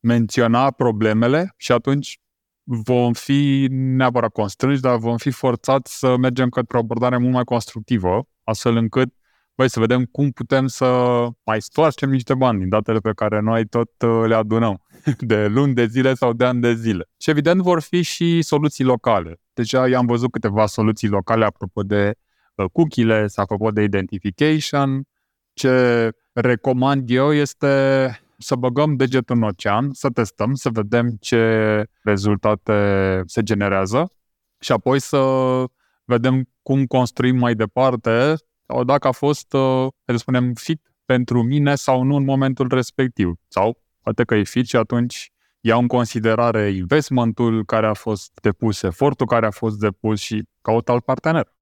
menționa 0.00 0.70
problemele 0.70 1.54
și 1.56 1.72
atunci 1.72 2.20
vom 2.62 3.12
fi 3.12 3.66
neapărat 3.70 4.32
constrânși, 4.32 4.80
dar 4.80 4.96
vom 4.96 5.16
fi 5.16 5.30
forțați 5.30 5.98
să 5.98 6.16
mergem 6.16 6.48
către 6.48 6.76
o 6.76 6.80
abordare 6.80 7.16
mult 7.16 7.32
mai 7.32 7.44
constructivă, 7.44 8.28
astfel 8.44 8.76
încât 8.76 9.14
băi, 9.54 9.68
să 9.68 9.80
vedem 9.80 10.04
cum 10.04 10.30
putem 10.30 10.66
să 10.66 10.86
mai 11.44 11.60
stoarcem 11.60 12.10
niște 12.10 12.34
bani 12.34 12.58
din 12.58 12.68
datele 12.68 12.98
pe 12.98 13.12
care 13.14 13.40
noi 13.40 13.66
tot 13.66 13.90
uh, 14.02 14.24
le 14.26 14.34
adunăm 14.34 14.82
de 15.18 15.46
luni 15.46 15.74
de 15.74 15.86
zile 15.86 16.14
sau 16.14 16.32
de 16.32 16.44
ani 16.44 16.60
de 16.60 16.74
zile. 16.74 17.08
Și 17.18 17.30
evident 17.30 17.60
vor 17.60 17.80
fi 17.80 18.02
și 18.02 18.42
soluții 18.42 18.84
locale. 18.84 19.40
Deja 19.52 19.88
i-am 19.88 20.06
văzut 20.06 20.30
câteva 20.30 20.66
soluții 20.66 21.08
locale 21.08 21.44
apropo 21.44 21.82
de 21.82 22.06
uh, 22.06 22.29
cookie-le, 22.68 23.26
apropo 23.34 23.70
de 23.70 23.82
identification. 23.82 25.02
Ce 25.52 26.10
recomand 26.32 27.10
eu 27.10 27.32
este 27.32 28.20
să 28.38 28.54
băgăm 28.54 28.96
degetul 28.96 29.36
în 29.36 29.42
ocean, 29.42 29.92
să 29.92 30.08
testăm, 30.08 30.54
să 30.54 30.68
vedem 30.68 31.16
ce 31.20 31.84
rezultate 32.02 33.22
se 33.26 33.42
generează 33.42 34.12
și 34.58 34.72
apoi 34.72 35.00
să 35.00 35.24
vedem 36.04 36.48
cum 36.62 36.86
construim 36.86 37.36
mai 37.36 37.54
departe, 37.54 38.34
dacă 38.86 39.08
a 39.08 39.10
fost, 39.10 39.50
să 40.04 40.16
spunem, 40.16 40.52
fit 40.54 40.92
pentru 41.04 41.42
mine 41.42 41.74
sau 41.74 42.02
nu 42.02 42.16
în 42.16 42.24
momentul 42.24 42.68
respectiv. 42.68 43.32
Sau 43.48 43.82
poate 44.02 44.24
că 44.24 44.34
e 44.34 44.42
fit 44.42 44.66
și 44.66 44.76
atunci 44.76 45.32
iau 45.60 45.80
în 45.80 45.86
considerare 45.86 46.68
investmentul 46.68 47.64
care 47.64 47.86
a 47.86 47.94
fost 47.94 48.38
depus, 48.42 48.82
efortul 48.82 49.26
care 49.26 49.46
a 49.46 49.50
fost 49.50 49.78
depus 49.78 50.20
și 50.20 50.42
caut 50.62 50.88
alt 50.88 51.04
partener. 51.04 51.54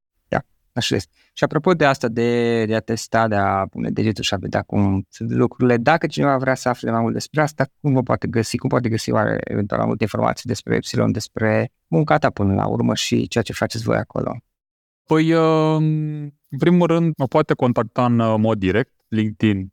Așa 0.78 0.94
este. 0.94 1.10
Și 1.32 1.44
apropo 1.44 1.72
de 1.72 1.84
asta, 1.84 2.08
de, 2.08 2.64
de 2.64 2.74
a 2.74 2.80
testa, 2.80 3.28
de 3.28 3.34
a 3.34 3.66
pune 3.66 3.90
degetul 3.90 4.24
și 4.24 4.34
a 4.34 4.36
vedea 4.36 4.62
cum 4.62 5.06
sunt 5.08 5.30
lucrurile, 5.30 5.76
dacă 5.76 6.06
cineva 6.06 6.36
vrea 6.36 6.54
să 6.54 6.68
afle 6.68 6.90
mai 6.90 7.00
mult 7.00 7.12
despre 7.12 7.40
asta, 7.40 7.66
cum 7.80 7.92
vă 7.92 8.02
poate 8.02 8.26
găsi, 8.26 8.56
cum 8.56 8.68
poate 8.68 8.88
găsi 8.88 9.10
oare 9.10 9.38
eventual 9.44 9.78
mai 9.78 9.88
multe 9.88 10.02
informații 10.02 10.48
despre 10.48 10.76
Epsilon, 10.76 11.12
despre 11.12 11.72
munca 11.86 12.18
ta 12.18 12.30
până 12.30 12.54
la 12.54 12.66
urmă 12.66 12.94
și 12.94 13.28
ceea 13.28 13.44
ce 13.44 13.52
faceți 13.52 13.84
voi 13.84 13.96
acolo? 13.96 14.36
Păi, 15.04 15.32
uh, 15.32 15.76
în 16.48 16.58
primul 16.58 16.86
rând, 16.86 17.14
mă 17.16 17.26
poate 17.26 17.54
contacta 17.54 18.04
în 18.04 18.18
uh, 18.18 18.34
mod 18.38 18.58
direct. 18.58 18.92
LinkedIn 19.08 19.58
uh, 19.58 19.66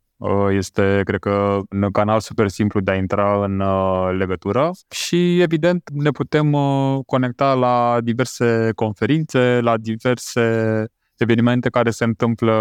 este, 0.52 1.02
cred 1.04 1.20
că, 1.20 1.60
un 1.72 1.92
canal 1.92 2.20
super 2.20 2.48
simplu 2.48 2.80
de 2.80 2.92
a 2.92 2.96
intra 2.96 3.44
în 3.44 3.64
legătură 4.18 4.72
și, 4.90 5.42
evident, 5.42 5.90
ne 5.94 6.12
putem 6.12 6.52
conecta 7.06 7.54
la 7.54 7.98
diverse 8.02 8.72
conferințe, 8.76 9.60
la 9.62 9.78
diverse 9.78 10.86
evenimente 11.18 11.70
care 11.70 11.90
se 11.90 12.04
întâmplă 12.04 12.54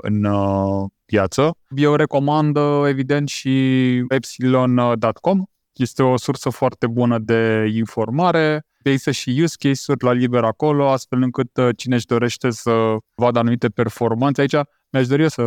în 0.00 0.24
uh, 0.24 0.90
piață. 1.04 1.56
Eu 1.76 1.94
recomand, 1.94 2.56
uh, 2.56 2.82
evident, 2.86 3.28
și 3.28 4.04
epsilon.com. 4.08 5.42
Este 5.72 6.02
o 6.02 6.16
sursă 6.16 6.50
foarte 6.50 6.86
bună 6.86 7.18
de 7.18 7.70
informare. 7.74 8.66
Există 8.82 9.10
și 9.10 9.40
use 9.42 9.56
case-uri 9.58 10.04
la 10.04 10.12
liber 10.12 10.44
acolo, 10.44 10.88
astfel 10.88 11.22
încât 11.22 11.56
uh, 11.56 11.68
cine 11.76 11.94
își 11.94 12.06
dorește 12.06 12.50
să 12.50 12.96
vadă 13.14 13.38
anumite 13.38 13.68
performanțe 13.68 14.40
aici, 14.40 14.56
mi-aș 14.92 15.06
dori 15.06 15.30
să 15.30 15.42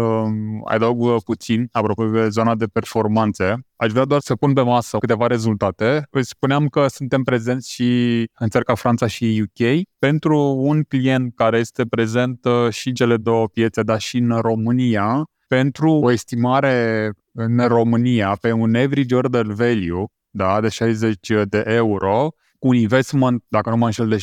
adaug 0.64 1.02
uh, 1.02 1.16
puțin, 1.26 1.68
apropo 1.72 2.06
de 2.06 2.30
zona 2.30 2.56
de 2.56 2.66
performanțe. 2.66 3.60
Aș 3.76 3.92
vrea 3.92 4.06
doar 4.06 4.22
să 4.22 4.36
pun 4.36 4.54
pe 4.54 4.62
masă 4.62 4.98
câteva 4.98 5.28
rezultate. 5.28 6.08
Păi 6.10 6.26
spuneam 6.26 6.68
că 6.68 6.88
suntem 6.88 7.24
prezenți 7.24 7.72
și 7.72 8.24
în 8.40 8.50
țări 8.50 8.66
ca 8.66 8.76
Franța 8.76 9.08
și 9.08 9.44
UK. 9.44 9.82
Pentru 10.00 10.40
un 10.58 10.84
client 10.84 11.36
care 11.36 11.58
este 11.58 11.84
prezent 11.86 12.46
uh, 12.46 12.70
și 12.70 12.92
cele 12.92 13.18
două 13.18 13.48
piețe, 13.48 13.82
dar 13.82 14.00
și 14.00 14.18
în 14.18 14.38
România, 14.42 15.24
pentru 15.48 15.92
o 15.92 16.12
estimare 16.12 17.12
în 17.32 17.68
România 17.68 18.38
pe 18.42 18.52
un 18.52 18.76
average 18.76 19.16
order 19.16 19.46
value 19.46 20.06
da, 20.30 20.62
de 20.62 20.70
60 20.70 21.32
de 21.44 21.64
euro, 21.66 22.30
cu 22.60 22.68
un 22.68 22.76
investment, 22.76 23.44
dacă 23.48 23.70
nu 23.70 23.78
mă 23.78 23.86
înșel, 23.86 24.08
de 24.08 24.18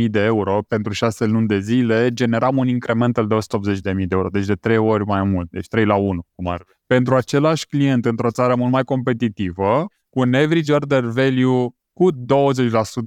60.000 0.00 0.10
de 0.10 0.20
euro 0.20 0.62
pentru 0.68 0.92
6 0.92 1.24
luni 1.24 1.46
de 1.46 1.60
zile, 1.60 2.08
generam 2.12 2.56
un 2.56 2.68
incremental 2.68 3.26
de 3.26 3.34
180.000 3.34 3.80
de 3.82 4.06
euro, 4.08 4.28
deci 4.28 4.46
de 4.46 4.54
3 4.54 4.76
ori 4.76 5.04
mai 5.04 5.22
mult, 5.22 5.50
deci 5.50 5.66
3 5.66 5.84
la 5.84 5.94
1, 5.94 6.26
cum 6.34 6.46
ar 6.46 6.64
Pentru 6.86 7.14
același 7.14 7.66
client 7.66 8.04
într-o 8.04 8.30
țară 8.30 8.54
mult 8.54 8.72
mai 8.72 8.84
competitivă, 8.84 9.86
cu 10.10 10.20
un 10.20 10.34
average 10.34 10.72
order 10.72 11.04
value 11.04 11.66
cu 11.92 12.12
20% 12.12 12.14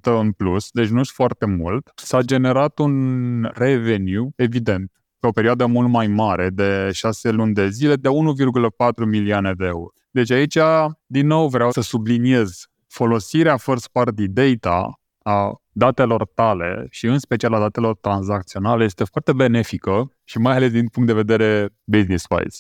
în 0.04 0.32
plus, 0.32 0.70
deci 0.72 0.88
nu 0.88 1.04
foarte 1.04 1.46
mult, 1.46 1.92
s-a 1.96 2.22
generat 2.22 2.80
un 2.80 3.50
revenue, 3.54 4.28
evident, 4.36 4.92
pe 5.20 5.28
o 5.28 5.32
perioadă 5.32 5.66
mult 5.66 5.90
mai 5.90 6.08
mare, 6.08 6.50
de 6.50 6.90
6 6.94 7.32
luni 7.32 7.54
de 7.54 7.70
zile, 7.70 7.96
de 7.96 8.10
1,4 8.10 9.06
milioane 9.06 9.54
de 9.58 9.66
euro. 9.66 9.92
Deci 10.12 10.32
aici, 10.32 10.58
din 11.06 11.28
nou, 11.28 11.48
vreau 11.48 11.72
să 11.72 11.82
subliniez 11.82 12.70
folosirea 12.96 13.58
first 13.58 13.88
party 13.88 14.28
data 14.28 15.00
a 15.24 15.62
datelor 15.72 16.26
tale 16.26 16.88
și 16.90 17.06
în 17.06 17.20
special 17.20 17.54
a 17.54 17.60
datelor 17.60 17.96
tranzacționale 17.96 18.84
este 18.84 19.04
foarte 19.04 19.34
benefică 19.34 20.12
și 20.24 20.38
mai 20.38 20.56
ales 20.56 20.72
din 20.72 20.88
punct 20.88 21.08
de 21.08 21.14
vedere 21.14 21.70
business-wise. 21.84 22.60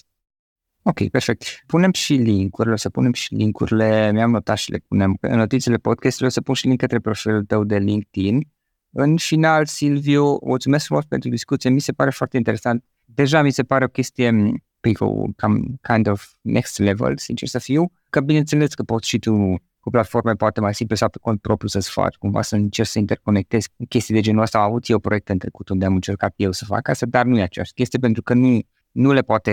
Ok, 0.83 1.09
perfect. 1.09 1.63
Punem 1.65 1.91
și 1.91 2.13
link-urile, 2.13 2.73
o 2.73 2.77
să 2.77 2.89
punem 2.89 3.13
și 3.13 3.33
link-urile, 3.33 4.11
mi-am 4.11 4.31
notat 4.31 4.57
și 4.57 4.71
le 4.71 4.77
punem 4.87 5.17
în 5.21 5.37
notițele 5.37 5.77
podcastului, 5.77 6.27
o 6.27 6.31
să 6.31 6.41
pun 6.41 6.53
și 6.53 6.67
link 6.67 6.79
către 6.79 6.99
profilul 6.99 7.43
tău 7.43 7.63
de 7.63 7.77
LinkedIn. 7.77 8.47
În 8.91 9.17
final, 9.17 9.65
Silviu, 9.65 10.37
mulțumesc 10.43 10.85
frumos 10.85 11.05
pentru 11.05 11.29
discuție, 11.29 11.69
mi 11.69 11.79
se 11.79 11.91
pare 11.91 12.09
foarte 12.09 12.37
interesant. 12.37 12.83
Deja 13.05 13.41
mi 13.41 13.51
se 13.51 13.63
pare 13.63 13.83
o 13.83 13.87
chestie 13.87 14.31
people 14.79 15.33
cam 15.35 15.79
kind 15.81 16.07
of 16.07 16.33
next 16.41 16.79
level, 16.79 17.17
sincer 17.17 17.47
să 17.47 17.59
fiu, 17.59 17.91
că 18.09 18.19
bineînțeles 18.19 18.73
că 18.73 18.83
poți 18.83 19.07
și 19.07 19.19
tu 19.19 19.61
cu 19.85 19.91
platforme 19.91 20.33
poate 20.33 20.61
mai 20.61 20.73
simple 20.73 20.95
sau 20.95 21.09
pe 21.09 21.17
cont 21.21 21.41
propriu 21.41 21.67
să-ți 21.67 21.89
faci, 21.89 22.15
cumva 22.15 22.41
să 22.41 22.55
încerci 22.55 22.87
să 22.87 22.99
interconectezi 22.99 23.69
chestii 23.89 24.13
de 24.13 24.19
genul 24.19 24.41
ăsta. 24.41 24.57
Am 24.57 24.63
avut 24.63 24.89
eu 24.89 24.99
proiecte 24.99 25.31
în 25.31 25.37
trecut 25.37 25.69
unde 25.69 25.85
am 25.85 25.93
încercat 25.93 26.33
eu 26.35 26.51
să 26.51 26.65
fac 26.65 26.87
asta, 26.87 27.05
dar 27.05 27.25
nu 27.25 27.37
e 27.37 27.41
aceeași 27.41 27.73
chestie 27.73 27.99
pentru 27.99 28.21
că 28.21 28.33
nu, 28.33 28.59
nu 28.91 29.11
le 29.11 29.21
poate 29.21 29.51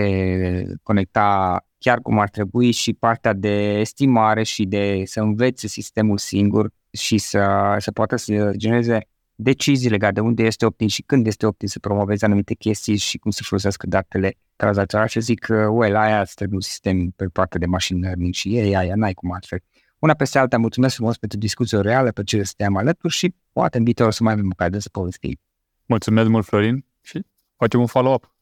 conecta 0.83 1.57
chiar 1.77 1.99
cum 1.99 2.19
ar 2.19 2.29
trebui 2.29 2.71
și 2.71 2.93
partea 2.93 3.33
de 3.33 3.79
estimare 3.79 4.43
și 4.43 4.65
de 4.65 5.01
să 5.05 5.19
învețe 5.19 5.67
sistemul 5.67 6.17
singur 6.17 6.71
și 6.91 7.17
să, 7.17 7.75
să 7.79 7.91
poată 7.91 8.15
să 8.15 8.51
genereze 8.55 9.07
decizii 9.35 9.89
legate 9.89 10.13
de 10.13 10.19
unde 10.19 10.43
este 10.43 10.65
optim 10.65 10.87
și 10.87 11.01
când 11.01 11.27
este 11.27 11.45
optim 11.45 11.67
să 11.67 11.79
promoveze 11.79 12.25
anumite 12.25 12.53
chestii 12.53 12.97
și 12.97 13.17
cum 13.17 13.31
să 13.31 13.41
folosească 13.43 13.87
datele 13.87 14.37
tranzacționale 14.55 15.09
și 15.09 15.19
zic 15.19 15.39
că, 15.39 15.67
well, 15.67 15.95
aia 15.95 16.21
îți 16.21 16.35
trebuie 16.35 16.55
un 16.55 16.61
sistem 16.61 17.09
pe 17.09 17.25
partea 17.25 17.59
de 17.59 17.65
machine 17.65 17.99
learning 17.99 18.33
și 18.33 18.57
ei, 18.57 18.75
aia 18.75 18.95
n-ai 18.95 19.13
cum 19.13 19.31
altfel. 19.31 19.59
Una 20.03 20.13
peste 20.13 20.39
alta, 20.39 20.57
mulțumesc 20.57 20.95
frumos 20.95 21.17
pentru 21.17 21.37
discuția 21.37 21.81
reală, 21.81 22.11
pe 22.11 22.23
ce 22.23 22.43
suntem 22.43 22.77
alături 22.77 23.13
și 23.13 23.35
poate 23.51 23.77
în 23.77 23.83
viitor 23.83 24.11
să 24.11 24.23
mai 24.23 24.33
avem 24.33 24.49
ocazia 24.51 24.79
să 24.79 24.89
povestim. 24.91 25.39
Mulțumesc 25.85 26.29
mult, 26.29 26.45
Florin, 26.45 26.85
și 27.01 27.25
facem 27.57 27.79
un 27.79 27.85
follow-up. 27.85 28.35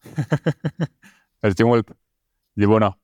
Mersi 1.41 1.63
mult! 1.63 1.97
Zi 2.55 2.65
bună! 2.65 2.99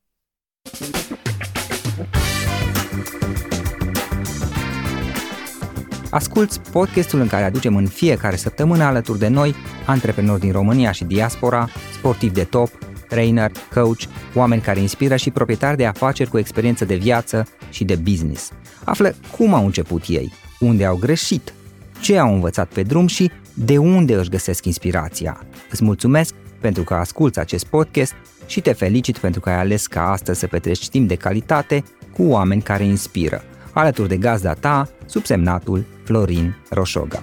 Asculți 6.10 6.60
podcastul 6.60 7.20
în 7.20 7.26
care 7.26 7.44
aducem 7.44 7.76
în 7.76 7.86
fiecare 7.86 8.36
săptămână 8.36 8.84
alături 8.84 9.18
de 9.18 9.28
noi 9.28 9.54
antreprenori 9.86 10.40
din 10.40 10.52
România 10.52 10.92
și 10.92 11.04
diaspora, 11.04 11.68
sportivi 11.92 12.34
de 12.34 12.44
top, 12.44 12.87
trainer, 13.08 13.50
coach, 13.74 14.02
oameni 14.34 14.60
care 14.60 14.80
inspiră 14.80 15.16
și 15.16 15.30
proprietari 15.30 15.76
de 15.76 15.86
afaceri 15.86 16.30
cu 16.30 16.38
experiență 16.38 16.84
de 16.84 16.96
viață 16.96 17.46
și 17.70 17.84
de 17.84 17.94
business. 17.94 18.50
Află 18.84 19.14
cum 19.36 19.54
au 19.54 19.64
început 19.64 20.02
ei, 20.06 20.32
unde 20.60 20.84
au 20.84 20.96
greșit, 20.96 21.52
ce 22.00 22.18
au 22.18 22.34
învățat 22.34 22.68
pe 22.68 22.82
drum 22.82 23.06
și 23.06 23.30
de 23.54 23.78
unde 23.78 24.14
își 24.14 24.28
găsesc 24.28 24.64
inspirația. 24.64 25.40
Îți 25.70 25.84
mulțumesc 25.84 26.34
pentru 26.60 26.82
că 26.82 26.94
asculți 26.94 27.38
acest 27.38 27.66
podcast 27.66 28.14
și 28.46 28.60
te 28.60 28.72
felicit 28.72 29.18
pentru 29.18 29.40
că 29.40 29.48
ai 29.48 29.58
ales 29.58 29.86
ca 29.86 30.10
astăzi 30.10 30.38
să 30.38 30.46
petreci 30.46 30.88
timp 30.88 31.08
de 31.08 31.14
calitate 31.14 31.84
cu 32.12 32.22
oameni 32.22 32.62
care 32.62 32.84
inspiră, 32.84 33.42
alături 33.72 34.08
de 34.08 34.16
gazda 34.16 34.52
ta, 34.52 34.88
subsemnatul 35.06 35.84
Florin 36.04 36.56
Roșoga. 36.70 37.22